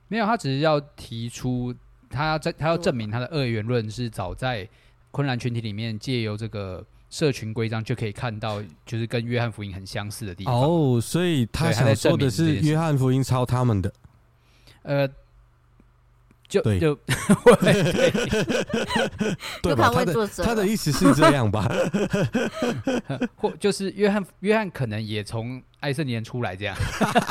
[0.09, 0.25] 没有？
[0.25, 1.73] 他只是要提出，
[2.09, 4.67] 他要证，他要证明他的二元论是早在
[5.11, 6.85] 昆兰群体里面借由这个。
[7.09, 10.53] 社群规章就可以看到，就是跟约翰福音很相似的地方。
[10.53, 13.91] 哦，所以他想说的是约翰福音抄他们的。
[14.83, 15.07] 呃，
[16.49, 16.93] 就对就
[17.61, 18.11] 对，
[19.61, 19.89] 对吧？
[19.93, 21.71] 他的他的意思是这样吧？
[23.37, 25.61] 或就是约翰约翰可能也从。
[25.81, 26.75] 爱色尼人出来这样，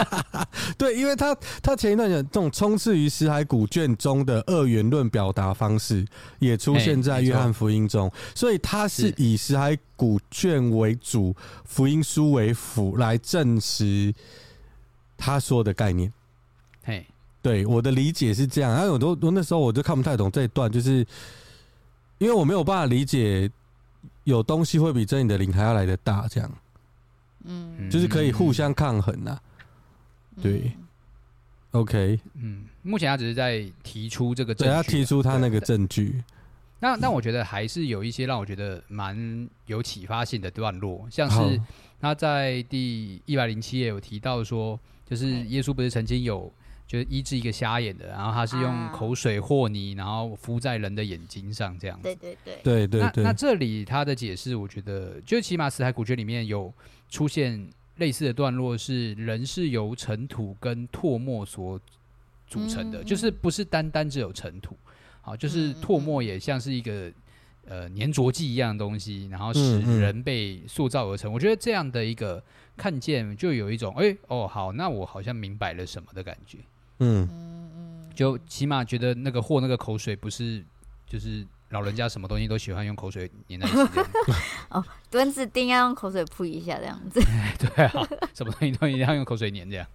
[0.78, 6.02] 对，因为他他前一段讲这种充斥于死海古卷中的二元论表达方式，
[6.38, 14.14] 也出现在约翰福音中，所以他是以死海古卷为主，福音书为辅来证实
[15.18, 16.10] 他说的概念。
[16.84, 17.06] 嘿，
[17.40, 18.72] 对，我的理解是这样。
[18.72, 21.06] 然后我都我那时候我就看不太懂这一段，就是
[22.18, 23.50] 因为我没有办法理解
[24.24, 26.50] 有东西会比真理的灵还要来的大这样。
[27.44, 29.38] 嗯，就是可以互相抗衡呐、
[30.42, 30.72] 对
[31.70, 36.22] ，OK，嗯，目前他只是在提出这个证据，对，他提出他那个证据。
[36.80, 41.60] 那那我觉得还是有一些让我觉得蛮有启发性的段落，像是
[42.00, 46.52] 他在第一百零七页有提到说，就是耶稣不是曾经有
[46.88, 52.02] 就是医治一个瞎眼的，然后他是用口水和泥，然后敷在人的眼睛上这样子。
[52.02, 53.22] 对对对，对对对。
[53.22, 56.74] 那那这里他的解释，我觉得就起码死海古卷里面有。
[57.10, 61.80] 出现类似的段落是人是由尘土跟唾沫所
[62.46, 64.76] 组成的，嗯、就是不是单单只有尘土，
[65.22, 67.10] 好，就是唾沫也像是一个
[67.64, 71.30] 呃粘着剂一样的东西，然后使人被塑造而成。
[71.30, 72.44] 嗯嗯、我觉得这样的一个
[72.76, 76.58] 看见，就有一种哎、欸、哦好，那我好像明白了什么的感觉。
[77.00, 77.28] 嗯
[78.14, 80.64] 就起码觉得那个货那个口水不是
[81.06, 81.46] 就是。
[81.70, 84.10] 老人家什么东西都喜欢用口水粘在一起这样
[84.72, 87.20] 哦，墩子钉要用口水扑一下这样子。
[87.60, 87.92] 对啊，
[88.32, 89.86] 什么东西都一定要用口水粘这样。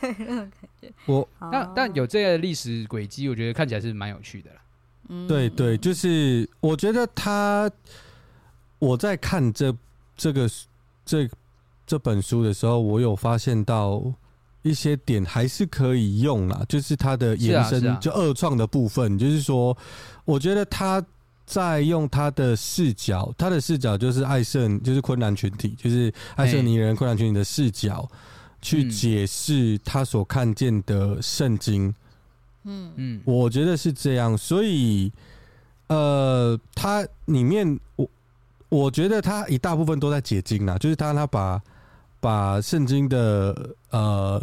[1.04, 4.62] 我但但有这个历史轨迹，我觉得看起来是蛮有趣的啦。
[5.10, 7.70] 嗯，对对，就是我觉得他
[8.78, 9.76] 我在看这
[10.16, 10.48] 这个
[11.04, 11.28] 这
[11.86, 14.02] 这本书的时候，我有发现到
[14.64, 19.76] 一些点还是可以用啦，就是它的延伸，是啊是啊，就二创的部分，就是说。
[20.26, 21.04] 我觉得他
[21.44, 28.08] 在用他的视角，他的视角就是爱胜，就是困难群体，就是爱胜尼人困难群体的视角，
[28.62, 31.94] 去解释他所看见的圣经。
[32.62, 35.12] 嗯嗯，我觉得是这样，所以
[35.88, 38.08] 呃，他里面我
[38.70, 41.62] 我觉得他一大部分都在解经啦，就是他他把
[42.24, 43.54] 把圣经的
[43.90, 44.42] 呃。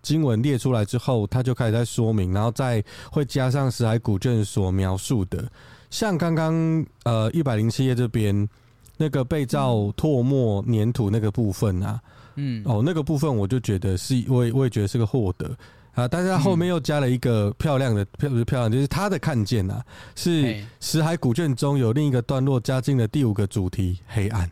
[0.00, 5.44] 经文列出来之后，他就开始在说明，然后再会加上死海古卷所描述的，
[5.90, 8.48] 像刚刚呃一百零七页这边
[8.96, 12.00] 那个被造唾沫粘土那个部分啊，
[12.36, 15.50] 嗯，哦那个部分我就觉得是，我也我也觉得是个获得。
[15.92, 24.48] 啊，但是他后面又加了一个漂亮的，漂不是漂亮，就是他的看见啊，是死海古卷中有另一个段落加进了第五个主题黑暗，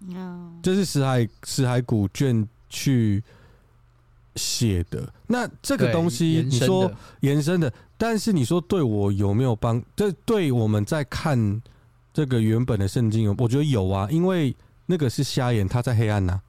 [0.00, 3.22] 嗯，这是死海死海古卷去。
[4.36, 5.12] 写的。
[5.26, 6.88] 那这个东西，你说
[7.22, 9.82] 延伸的，但是你说对我有没有帮？
[9.96, 11.60] 这对我们在看
[12.14, 14.54] 这个原本的圣经，我觉得有啊，因为
[14.86, 16.42] 那个是瞎眼，他在黑暗呐、啊，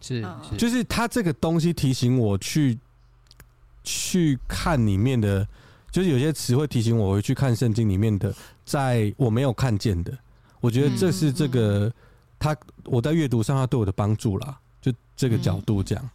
[0.00, 2.76] 是，是，就是他这个东西提醒我去
[3.84, 5.46] 去看里面的，
[5.92, 10.12] 就是有些词会提醒我回去看圣经里面的，在我没有看见的，
[10.60, 11.92] 我觉得这是这个
[12.42, 16.10] 他我在阅读上他对我的帮助啦，就这个角度讲。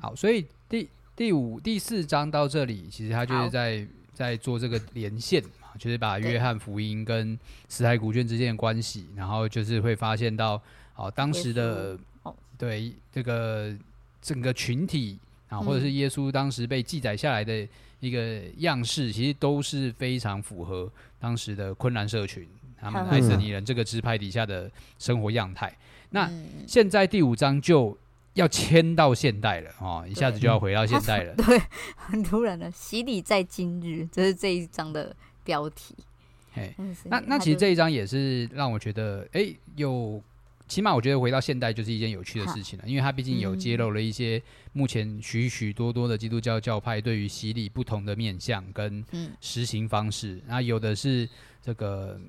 [0.00, 10.60] 好，所以第第五、第四章到这里，其实他就是在在做这个连线嘛，就是把约翰福音跟死海古卷之间的关系，然后就是会发现到，
[10.96, 11.98] 哦，当时的
[12.56, 13.76] 对这个
[14.22, 17.68] 整个群体啊，或者是耶稣当时被记载下来的
[18.00, 22.48] 一个样式，其实都是非常符合当时的昆兰社群
[22.80, 25.76] 他们爱斯尼人这个支派底下的生活样态。
[26.10, 26.30] 那
[26.66, 27.96] 现在第五章就。
[28.34, 31.34] 要迁到现代了哦，一下子就要回到现代了。
[31.42, 31.60] 对，
[31.96, 35.92] 很突然的洗礼在今日，这是这一章的标题。
[36.52, 36.72] 嘿，
[37.06, 40.22] 那那其实这一章也是让我觉得，哎、欸，有
[40.68, 44.40] 起码我觉得回到现代就是一件有趣的事情了，因为它毕竟有揭露了一些
[44.72, 49.04] 目前许许多多的基督教教派对于洗礼不同的面向跟
[49.40, 50.40] 实行方式。
[50.46, 51.28] 那有的是
[51.60, 52.20] 这个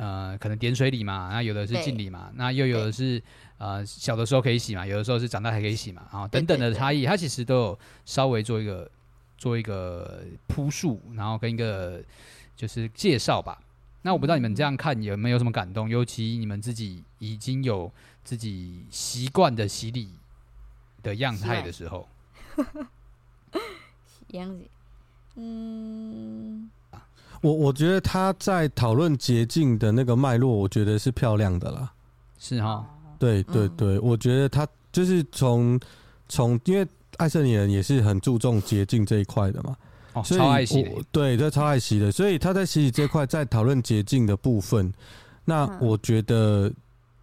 [0.00, 3.22] 呃，可能点水礼嘛，那有的是敬礼嘛，那又有的是。
[3.60, 8.90] 呃，小的时候可以洗嘛，有的时候是长大还可以洗嘛，啊，等等的差异，它其实都有稍微做一个
[9.36, 12.02] 做一个铺述，然后跟一个
[12.56, 13.60] 就是介绍吧。
[14.00, 17.92] 那我不知道你们这样看有没有什么感动，尤其你们自己已经有
[18.24, 20.14] 自己习惯的洗礼
[21.02, 22.08] 的样态的时候，
[24.32, 24.64] 样子，
[25.34, 26.70] 嗯，
[27.40, 31.90] 我我觉得他在讨论捷径的那个脉络，我觉得是漂亮的啦，
[32.38, 32.84] 是哈。
[33.18, 35.78] 对对对，我觉得他就是从
[36.26, 36.86] 从，因为
[37.18, 39.76] 爱色尼人也是很注重洁净这一块的嘛，
[40.14, 44.90] 哦，超爱洗的，对，他超爱洗的，所以他在洗洗这块在讨论洁净的部分，
[45.44, 46.72] 那我觉得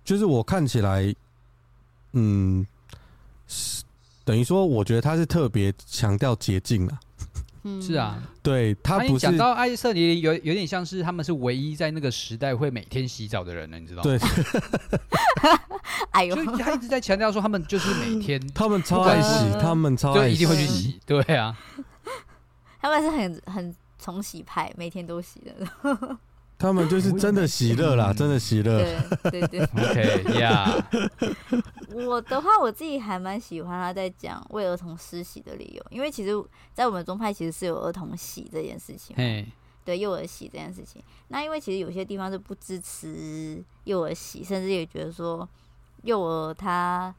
[0.05, 1.11] 就是我看起来，
[2.13, 2.63] 嗯，
[4.23, 6.87] 等于说，我觉得他是特别强调洁净
[7.75, 7.81] 了。
[7.81, 14.03] 是啊，对他不是讲到爱色尼有有点像是他们是唯一在那个时代会每天洗澡的人呢，你知道吗？
[14.03, 14.19] 对，
[16.11, 21.57] 哎呦，所以他一直在强调说他们就是每天，他们超爱洗，他们超爱洗，就一定会去洗，对啊，
[22.81, 26.17] 他们是很很重洗派，每天都洗的。
[26.57, 28.83] 他们就是真的喜乐啦，真的喜乐。
[29.29, 30.73] 对对对，OK 呀。
[31.93, 36.31] 我的话，我自己还蛮喜欢他在讲为儿童施洗的理由，因为其实，
[36.73, 39.15] 在我们宗派其实是有儿童洗这件事情。
[39.85, 41.01] 对，幼儿洗这件事情。
[41.27, 45.47] 那因为其实有些地方是不支持幼儿洗，甚至也觉得说
[46.03, 47.13] 幼儿他。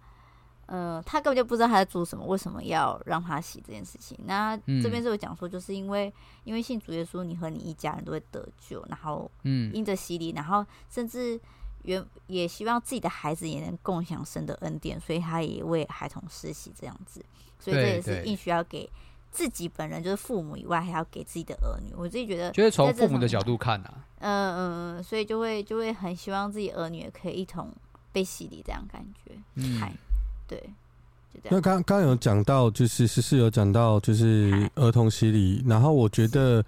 [0.71, 4.19] 呃，他根本就不知道他在做什么，为什么要让他洗这件事情？
[4.27, 6.13] 那这边是有讲说，就是因为、嗯、
[6.45, 11.41] 因为信主耶稣，你和你一家人都会得救，然后嗯，因着洗礼，然后甚至
[11.85, 17.25] 原也希望自己的孩子也能共享神的恩典，所以他也为孩童施洗这样子。
[17.59, 18.87] 所以这也是应许要给
[19.31, 21.95] 自己本人，就是父母以外，还要给自己的儿女。
[21.97, 27.73] 我自己觉得，就是从父母的角度看啊，嗯嗯嗯，所以就会就会很希望自己儿女也可以一同
[28.13, 29.81] 被洗礼，这样感觉，嗯。
[30.49, 30.71] 对，
[31.51, 35.63] 那刚刚有讲到，就是诗诗有讲到，就是 儿童洗礼。
[35.67, 36.65] 然后我觉得，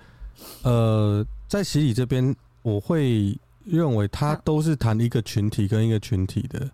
[0.62, 6.70] 呃，在洗礼这边，我会认为他都是谈一个群体跟一个群体的。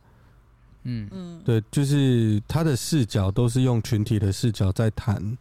[0.83, 5.39] 嗯嗯，对，就是他的视角都是用群体的视角在谈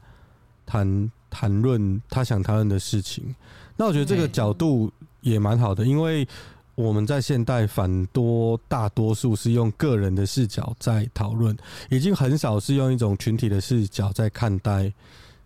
[0.65, 3.36] 谈谈论他想谈论的事情。
[3.75, 6.28] 那我觉得这个角度也蛮好的，因为。
[6.76, 11.58] 我们在现代反多大多数是用个人的视角在讨论，
[11.90, 14.92] 已经很少是用一种群体的视角在看待，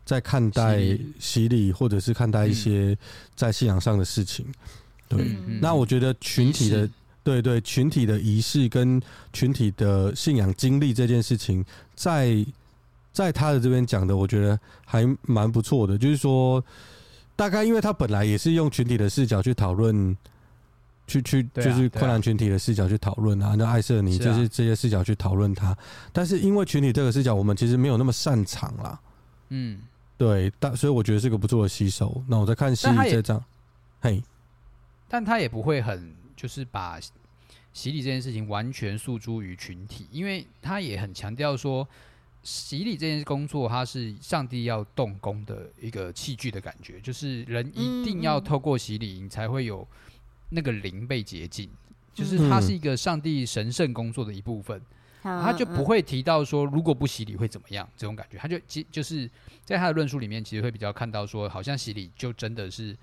[0.03, 0.79] 在看待
[1.19, 2.97] 洗礼或者是看待一些
[3.35, 4.43] 在信仰上的事情。
[5.07, 6.89] 对，那我觉得群体的
[7.23, 8.99] 对对群体的仪式跟
[9.31, 11.63] 群体的信仰经历这件事情，
[11.93, 12.43] 在
[13.13, 15.95] 在他的这边讲的，我觉得还蛮不错的。
[15.95, 16.63] 就是说，
[17.35, 20.17] 大概因为他本来也是用群体的视角去讨论。
[21.09, 25.75] 去去就是困难群体的视角去讨论啊，那艾瑟尼就是这些视角去讨论它，
[26.13, 28.99] 但是因为群体这个视角，我们其实没有那么擅长啦。
[29.49, 29.81] 嗯，
[30.15, 32.23] 对，但所以我觉得是个不错的吸收。
[32.27, 33.43] 那我在看洗礼这张，
[33.99, 34.23] 嘿，
[35.07, 36.99] 但他也不会很就是把
[37.73, 41.87] 洗礼这件事情完全诉诸于群体，因为他也很强调说，
[42.43, 49.87] 洗礼这件工作，它是上帝要动工的一个器具的感觉，就是人一定要透过洗礼，你才会有。
[50.49, 51.69] 那个灵被洁净，
[52.13, 54.81] 就是它是一个上帝神圣工作的一部分，
[55.23, 59.29] 嗯、他就不会提到说如果不洗礼会怎么样这种感觉，他就其就是
[59.63, 62.97] 在他的论述里面，其实会比较看到说，好像洗礼就真的是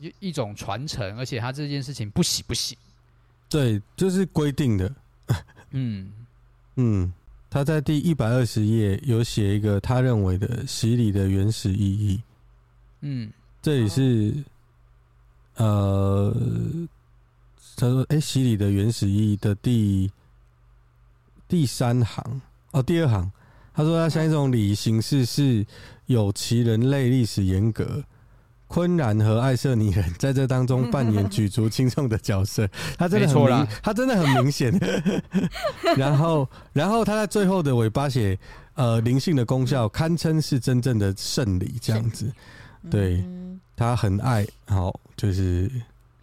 [0.00, 2.76] 一一种传承，而且他这件事情不洗不行，
[3.48, 4.94] 对，就是规定的，
[5.72, 6.10] 嗯。
[6.76, 7.12] 嗯，
[7.50, 12.20] 他在第一百二十页有写一个他认为的洗礼的原始意义，
[13.02, 14.34] 嗯，这里是。
[15.56, 16.34] 呃，
[17.76, 20.10] 他说：“哎、欸，洗礼的原始意义的第
[21.46, 22.40] 第三行
[22.72, 23.30] 哦，第二行，
[23.72, 25.64] 他说他像一种礼仪形式，是
[26.06, 28.02] 有其人类历史严格。
[28.66, 32.66] 昆然和爱色尼人在这当中扮演举足轻重的角色，
[32.98, 34.76] 他真的很明，他真的很明显。
[35.96, 38.36] 然后，然后他在最后的尾巴写，
[38.74, 42.32] 呃，灵性的功效堪称是真正的圣礼，这样子，
[42.90, 43.22] 对。”
[43.76, 45.70] 他很爱好，就是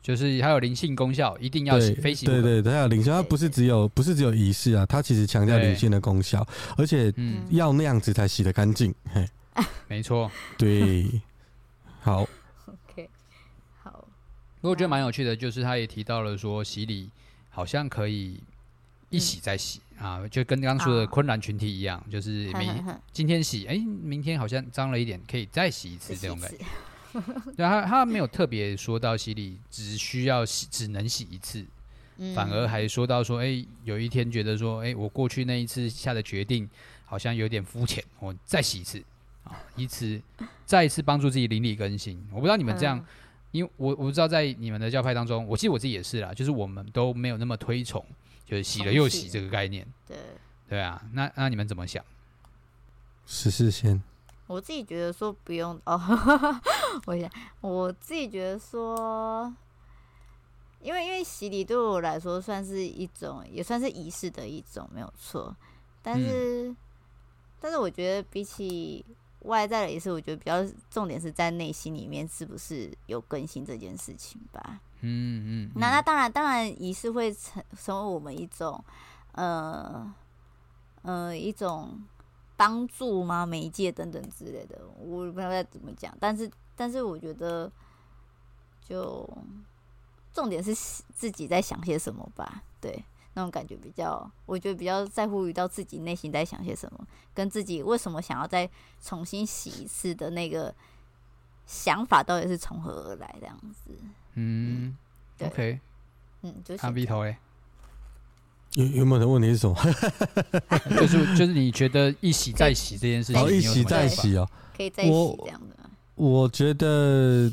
[0.01, 2.27] 就是还有灵性功效，一定要洗飞行。
[2.27, 6.45] 对对对，他有灵性，他不是只有不是只有仪式啊，他其实强调灵性的功效，
[6.77, 7.13] 而且
[7.49, 8.93] 要那样子才洗得干净。
[9.13, 9.27] 嘿，
[9.87, 11.21] 没错，对，
[12.01, 12.27] 好
[12.65, 13.09] ，OK，
[13.83, 13.91] 好。
[14.61, 17.09] 不过我觉得蛮有趣的，就是他也提到了说，洗礼
[17.49, 18.39] 好像可以
[19.09, 22.83] 一洗再洗啊，就跟刚刚说的昆兰群体一样，就是明
[23.13, 26.57] 今天洗，哎，明天好像脏了一点，可以再洗一次这种感觉。
[27.57, 31.65] 对，他他没有特别说到洗礼只需要洗，只能洗一次，
[32.35, 36.69] 反而还说到说，哎，有一天觉得说，哎，我过去那一次下的决定
[37.05, 39.03] 好像有点肤浅，我再洗一次
[39.43, 40.21] 啊，以此
[40.65, 42.21] 再一次帮助自己邻里更新。
[42.31, 43.03] 我不知道你们这样，
[43.51, 48.05] 因为我我不知道在你们的教派当中，我记得我自己也是啦，就是我们都没有那么推崇，
[48.45, 49.85] 就是洗了又洗这个概念。
[50.07, 50.17] 对
[50.69, 52.03] 对啊，那那你们怎么想？
[53.25, 54.01] 十四先。
[54.51, 55.97] 我自己觉得说不用哦，
[57.07, 59.51] 我想我自己觉得说，
[60.81, 65.55] 因为因为洗礼对我来说算是一种，也算是仪式的一种，没有错。
[66.01, 66.77] 但是，嗯、
[67.61, 69.05] 但是我觉得比起
[69.43, 74.81] 外在的仪式，我觉得比较重点是在内心里面是不是有更新这件事情吧。
[74.99, 75.71] 嗯嗯。
[75.75, 78.83] 那那当然，当然仪式会成成为我们一种，
[79.31, 80.13] 呃
[81.03, 82.03] 呃一种。
[82.61, 83.43] 帮助吗？
[83.43, 86.15] 媒介等等之类的，我不知道该怎么讲。
[86.19, 87.71] 但是，但是我觉得，
[88.87, 89.27] 就
[90.31, 90.71] 重点是
[91.11, 92.61] 自己在想些什么吧。
[92.79, 98.69] 对，那种感觉比较，我觉得比较在乎于到自己内心在想些什么，跟自己为什么想要再
[99.01, 100.71] 重新洗一次的那个
[101.65, 103.35] 想法，到底是从何而来？
[103.39, 103.97] 这样子。
[104.35, 104.95] 嗯，
[105.35, 105.79] 对，OK，
[106.43, 106.81] 嗯，就是
[108.75, 109.75] 有没有的问题是什么？
[110.97, 115.75] 就是就是你觉得一洗再洗这件事情，哦，一洗再洗哦，可以再洗这样的。
[116.15, 117.51] 我觉得，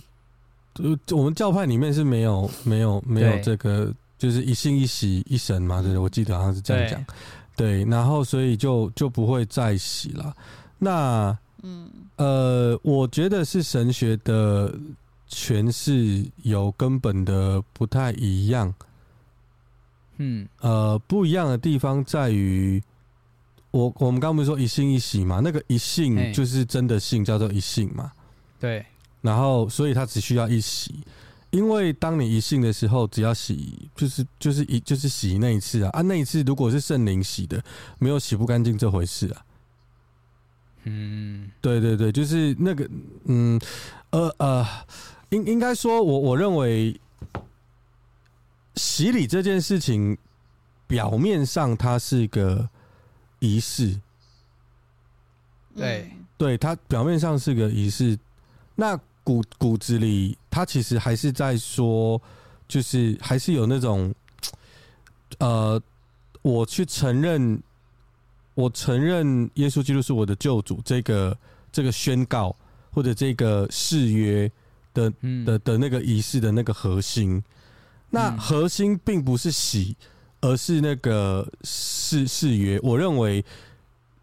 [1.11, 7.05] 我们教派里面是没有没有没有这个，就是一信一洗一神嘛，对，我记得好像是这样讲。
[7.57, 10.33] 对，然后所以就就不会再洗了。
[10.79, 14.73] 那嗯呃，我觉得是神学的
[15.29, 18.73] 诠释有根本的不太一样。
[20.19, 22.83] 嗯，呃，不一样的地方在于，
[23.71, 25.41] 我我们刚刚不是说一信一洗嘛？
[25.43, 28.13] 那个一信就是真的信，叫做一信嘛。
[28.61, 28.85] 对。
[29.21, 30.95] 然后，所以他只需要一洗，
[31.51, 37.61] 因为当你一信的时候，只要洗，就是就是一就是洗那一次啊啊，那一次如果是圣灵洗的，
[37.99, 39.43] 没有洗不干净这回事啊。
[40.85, 42.89] 嗯，对对对，就是那个，
[43.25, 43.61] 嗯，
[44.11, 44.65] 呃呃，
[45.31, 46.99] 应应该说我我认为
[48.79, 50.17] 洗礼这件事情，
[50.87, 52.71] 表面上它是一个
[53.41, 54.01] 仪式，
[55.75, 58.19] 对，对，它表面上是个仪式，
[58.77, 62.23] 那骨骨子里，它其实还是在说，
[62.69, 64.15] 就是还是有那种，
[65.39, 65.83] 呃，
[66.41, 67.61] 我去承认。
[68.55, 71.39] 我承认耶稣基督是我的救主，这个
[71.71, 72.57] 这个宣告
[72.91, 74.51] 或者这个誓约
[74.93, 75.09] 的
[75.47, 77.41] 的的那个仪式的那个核心，
[78.11, 79.97] 那核心并不是洗，
[80.41, 82.79] 而是那个誓誓约。
[82.83, 83.45] 我认为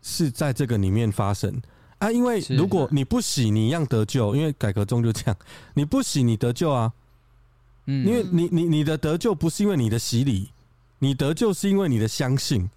[0.01, 1.61] 是在这个里面发生。
[1.97, 5.37] 啊，因为如果你不洗，你一样得救，因为改革中就这样，
[5.75, 6.91] 你不洗你得救啊，
[7.85, 10.49] 嗯，因为你你你的得救不是因为你的洗礼，
[10.99, 12.69] 你得救是因为你的相信。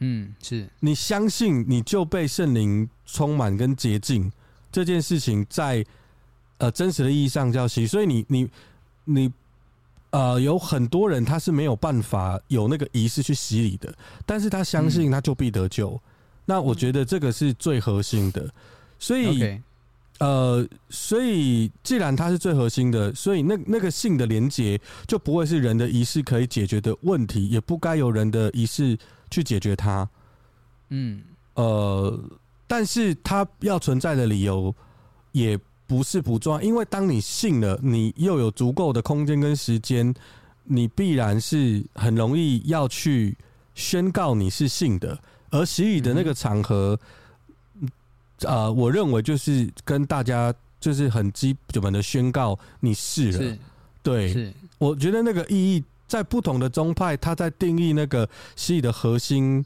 [0.00, 0.68] 嗯，是。
[0.80, 4.30] 你相信你就被圣灵充满跟洁净。
[4.72, 5.90] 这件事情在，在
[6.58, 8.50] 呃真实的意义上叫洗，所以你你
[9.04, 9.32] 你
[10.12, 13.92] 呃有很多人他是没有办法有那个仪式去洗礼的，
[14.24, 15.90] 但是他相信他就必得救。
[15.90, 16.00] 嗯、
[16.46, 18.48] 那我觉得这个是最核心的，
[18.98, 19.60] 所以、okay.
[20.20, 28.96] 呃，所以既然它是最核心的，所以那那个性的连接就不会是人的仪式可以解决的问题，也不该有人的仪式。
[29.32, 30.06] 去解决它，
[30.90, 31.22] 嗯，
[31.54, 32.22] 呃，
[32.66, 34.74] 但是它要存在的理由
[35.30, 35.58] 也
[35.92, 40.14] 不是不重要，因为当你信了，你又有足够的空间跟时间，
[40.64, 43.36] 你必然是很容易要去
[43.74, 45.18] 宣告你是信的，
[45.50, 46.98] 而洗礼的那个场合，
[47.82, 47.88] 嗯
[48.44, 53.58] 呃，我认为就是跟大家就是很基本的宣告你是了，是
[54.02, 55.84] 对，是，我觉得那个意义。
[56.08, 59.64] 在不同的宗派，他在定义那个洗礼的核心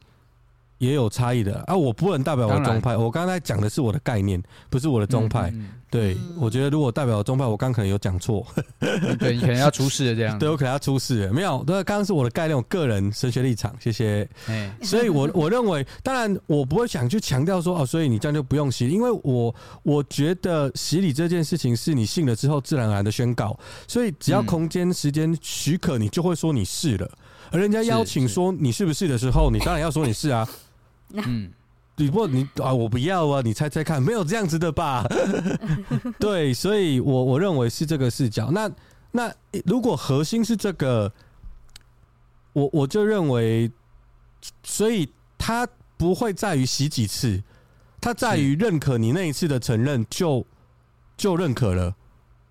[0.78, 1.74] 也有差异的啊！
[1.74, 5.50] 我不能代表我的宗派，我刚才讲的是我的概念，不是我的宗派。
[5.50, 8.44] 嗯嗯对、嗯，我觉得如果代表宗派，我刚可能有讲错。
[9.18, 10.36] 对，你可能要出事了这样。
[10.38, 11.32] 对，我可能要出事了。
[11.32, 13.74] 没有，对，刚刚是我的概念，我个人神学立场。
[13.80, 14.28] 谢谢。
[14.48, 19.54] 哎，所以我 我认为，当然我不会想去强调说哦，所以你这样就不用洗，因为我
[19.84, 27.10] 我觉得洗礼这件事情是你信了之后自然而然的宣告，所以只要空间时间许可，你就会说你是了。
[27.52, 30.46] 而人家邀请说你是不是的时候，你当然要说你是啊。
[31.12, 31.52] 嗯。
[31.98, 33.40] 你不你啊，我不要啊！
[33.42, 35.02] 你猜猜看，没有这样子的吧？
[36.20, 38.50] 对，所以我我认为是这个视角。
[38.50, 38.70] 那
[39.12, 39.32] 那
[39.64, 41.10] 如果核心是这个，
[42.52, 43.72] 我我就认为，
[44.62, 47.42] 所以他不会在于洗几次，
[47.98, 50.40] 他在于认可你那一次的承认就，
[51.16, 51.96] 就就认可了，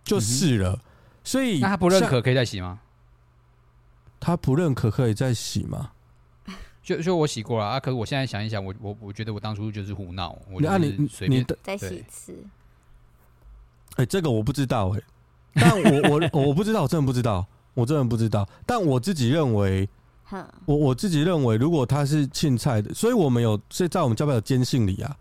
[0.04, 0.80] 就是了。
[1.24, 2.80] 所以那他不认可可以再洗吗？
[4.20, 5.92] 他不认可可以再洗吗？
[6.86, 10.70] 就就我洗过了啊，可是我现在想一想，我我我觉得我当初就是胡闹，我就
[11.08, 12.32] 随便再洗一次。
[13.96, 15.04] 哎、欸，这个我不知道哎、欸，
[15.56, 18.48] 但我我我不知道，我真的不知道，我真的不知道。
[18.68, 19.90] 但我自己认为，
[20.66, 25.18] 我我自己认为，如果他是青菜的，所以我们有，所以在我们教会有坚信里啊，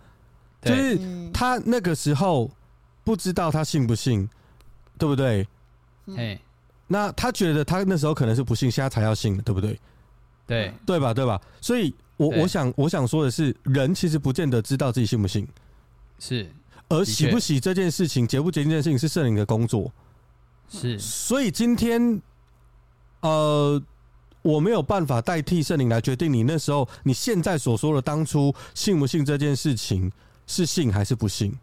[0.60, 0.98] 就是
[1.32, 2.50] 他那个时候
[3.04, 4.28] 不知道他信不信，
[4.98, 5.48] 对不对？
[6.14, 6.38] 哎，
[6.88, 9.80] 那他觉得他那时候可能是不信，现在才要信，对不对？
[10.46, 11.14] 对对吧？
[11.14, 11.40] 对吧？
[11.60, 15.46] 所以我，我我想我想说的是，人其实不见得知道自己信不信，
[16.18, 16.46] 是。
[16.88, 19.90] 而洗不洗这件事情，洁不洁净这件事情，是圣灵的工作，
[20.68, 20.98] 是。
[20.98, 22.20] 所以今天，
[23.20, 23.82] 呃，
[24.42, 30.12] 我没有办法代替圣灵来决定你那时候，你现在所说的当初信不信这件事情，
[30.46, 31.58] 是信还是不信。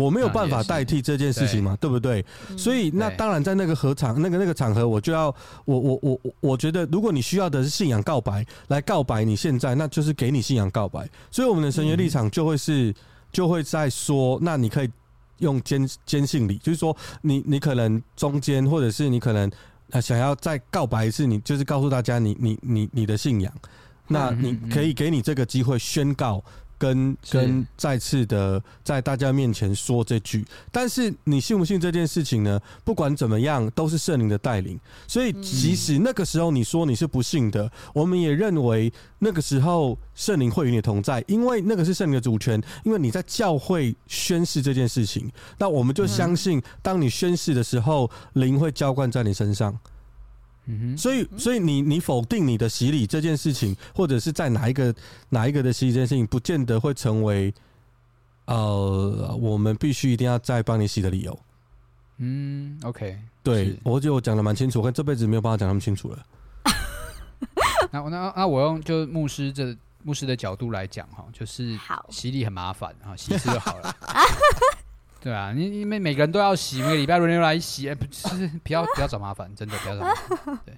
[0.00, 2.24] 我没有办法代替这件事情嘛，对不对？
[2.56, 5.26] 所以那当然在那个合场、那个那个场合，我就要
[5.64, 11.08] 我我我我觉得，如果你需要的是信仰告白来告白你现在，那就是给你信仰告白。
[11.30, 12.94] 所以我们的神学立场就会是
[13.30, 14.90] 就会在说，那你可以
[15.38, 19.50] 用坚坚信理，就是说你你可能中间或者是你可能
[20.00, 23.52] 想要再告白一次，你就是告诉大家你你你你的信仰，
[24.08, 26.42] 那你可以给你这个机会宣告。
[26.80, 32.58] 跟跟再次的在大家面前说这句，但是你信不信这件事情呢？
[32.82, 34.80] 不管怎么样，都是圣灵的带领。
[35.06, 42.60] 所以即使那个时候你说你是不信的，我们也认为那个时候圣灵会与你同在，因为那个是圣灵的主权。
[42.84, 49.78] 因为你在教会宣誓这件事情，那我们就相信，当你宣誓的时候，灵会浇灌在你身上。
[50.96, 54.94] 所以，所以你你否定你的洗礼这件事情，或者是在哪一个
[55.28, 57.52] 哪一个的洗礼这件事情，不见得会成为
[58.44, 61.38] 呃我们必须一定要再帮你洗的理由。
[62.18, 66.26] 嗯，OK，对，我觉得我讲的蛮清楚，但这辈子没有办法讲那么清楚了。
[67.90, 71.78] 那那那我用就牧师这牧师的角度来讲哈，就是
[72.10, 73.96] 洗礼很麻烦啊，洗一次就好了。
[75.20, 80.58] 对啊，你你每每个人都要洗，每个礼拜轮流来洗，哎，不是不要不要找麻烦，真的不要找麻烦。
[80.64, 80.74] 对，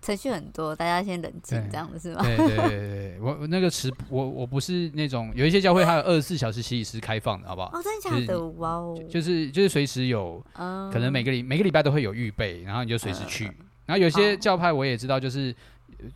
[0.00, 2.22] 程序很多，大家先冷静，这样子是吗？
[2.22, 7.70] 对对对对，我我那个词，我我不是那种有一些教会它有二十四小时洗礼师开放的，好不好？
[7.74, 8.40] 哦，真的假的？
[8.50, 13.46] 哇哦，就是就是随时有，可能每个礼每个礼拜都会有预备，然后你就随时去。
[13.84, 15.52] 然后有些教派我也知道，就是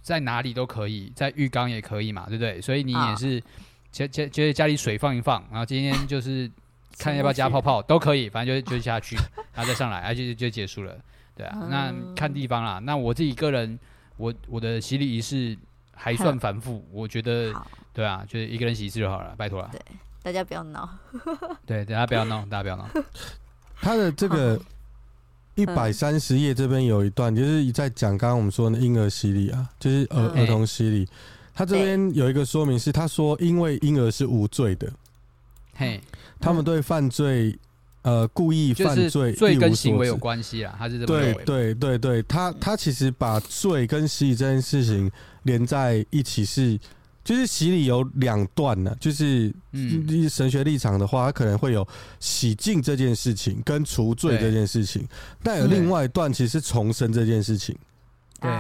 [0.01, 2.61] 在哪里都可以，在浴缸也可以嘛，对不对？
[2.61, 3.42] 所以你也是，
[3.90, 6.48] 家家就是家里水放一放，然后今天就是。
[7.01, 9.16] 看要不要加泡泡都可以，反正就就下去，
[9.55, 10.94] 然后再上来，哎，就就结束了，
[11.34, 11.66] 对啊。
[11.70, 12.78] 那看地方啦。
[12.80, 13.78] 那我自己个人，
[14.18, 15.57] 我我的洗礼仪式
[15.94, 17.51] 还算繁复，我觉得，
[17.94, 19.70] 对啊，就是一个人洗一次就好了，拜托了。
[19.72, 19.80] 对，
[20.22, 20.88] 大家不要闹。
[21.64, 22.86] 对，大家不要闹， 大家不要闹。
[23.80, 24.61] 他的这个
[25.55, 31.09] 一百三十页这边有一段，就是在讲刚刚我们说的婴儿洗礼啊，就是儿儿童洗礼。
[31.55, 34.90] 他这边有一个说明是，他说因为婴儿是无罪的。
[35.80, 35.98] 嘿，
[36.38, 37.58] 他们对犯罪，
[38.02, 41.44] 呃，故意犯罪，罪跟行为有关系啦，他是这么认为。
[41.46, 45.10] 对对对对，他他其实把罪跟洗礼这件事情
[45.44, 46.78] 连在一起是，
[47.24, 55.08] 就是洗礼有两段呢，就是嗯，神学立场的话，他可能会有洗净这件事情跟除罪这件事情，
[55.42, 57.74] 但有另外一段其实是重生这件事情，
[58.38, 58.50] 对。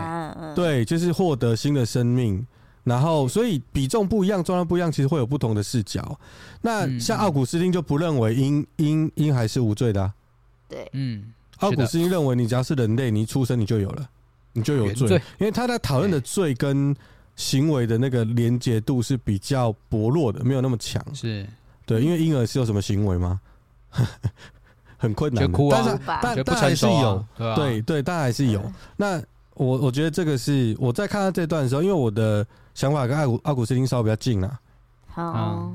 [0.54, 2.46] 对，就是获得新的生命。
[2.84, 6.18] 然后，所以比重不一样，重量不一样，其实会有不同的视角。
[6.62, 10.14] 那像奥古斯丁就不认为婴婴婴孩是无罪的，啊，
[10.68, 14.08] 对，嗯，奥古斯丁认为你只要是人类，你一出生你就有了，
[14.52, 15.22] 你就有罪，罪。
[15.38, 16.94] 因为他在讨论的罪跟
[17.36, 21.04] 行为的那个连结度是比较薄弱的，没有那么强。
[21.14, 21.46] 是。
[21.86, 23.40] 对，因为婴儿是有什么行为吗？
[24.96, 27.24] 很困难，哭啊，但是但但还是有，
[27.56, 28.62] 对对，但还是有。
[28.96, 29.20] 那
[29.64, 32.46] 我我觉得这个是我在看到这段的时候，因为我的。
[32.72, 34.60] 想法跟奥古奥古斯丁稍微比较近啊，
[35.08, 35.72] 好，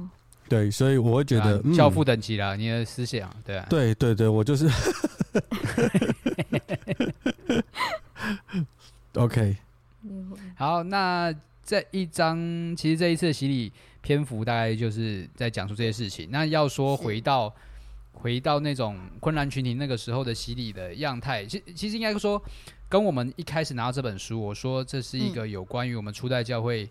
[0.47, 4.67] 对，所以我会觉得教父等级了，你的思想，对啊，对对对，我就是，
[9.13, 9.57] OK，
[10.55, 12.39] 好，那这一章
[12.77, 13.71] 其实这一次的洗礼
[14.01, 16.29] 篇幅大概就是在讲述这些事情。
[16.31, 17.53] 那要说回到
[18.15, 22.43] 回到那种昆兰群体那个时候的洗礼的样态，其其实应该说。
[22.87, 26.87] 跟我们一开始拿到这本书，我说这是一个有关于我们初代教会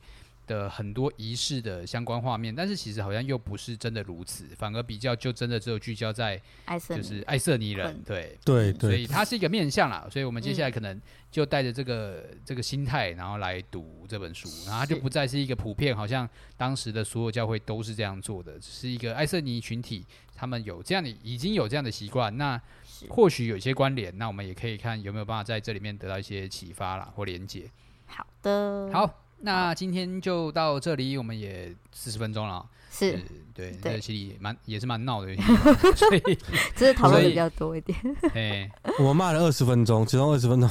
[0.46, 6.40] 的很多仪式的相关画面，但是其实好像又不是真的如此，反而比较就真的只有聚焦在
[6.88, 8.38] 就是爱色尼人，对。
[8.44, 22.60] 对对，所以它是一个面向啦，所以我们接下来可能就带着这个这个心态，然后来读这本书，然后它就不再是一个普遍，好像当时的所有教会都是这样做的，只是一个爱色尼群体，他们有这样的已经有这样的习惯，那。
[23.10, 27.68] 或许有一些关联，那我们也可以看有没有办法在这里面得到一些启发啦或连接。
[28.06, 32.64] 好的，好，那今天就到这里，我们也四十分钟了。
[32.90, 33.12] 是，
[33.52, 35.36] 对，对，这其实蛮也是蛮闹的，
[35.94, 36.20] 所以
[36.74, 37.98] 只是讨论比较多一点。
[38.32, 38.70] 哎，
[39.00, 40.70] 我骂了二十分钟，其中二十分钟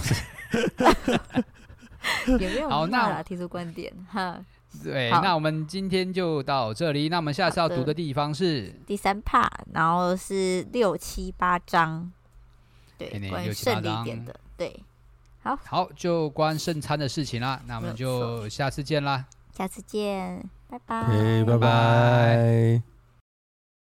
[2.28, 2.68] 有没有？
[2.72, 4.44] 好，那提出观点哈。
[4.84, 7.08] 对，那我们今天就到这里。
[7.10, 12.12] 那我们下次要读的地方是第三 part，然后是六七八章。
[12.98, 14.80] 对，关于胜利点的，对，
[15.44, 17.62] 好，好，就关圣餐的事情啦。
[17.68, 19.26] 那我们就下次见啦，
[19.56, 22.93] 下次见，拜拜，拜拜。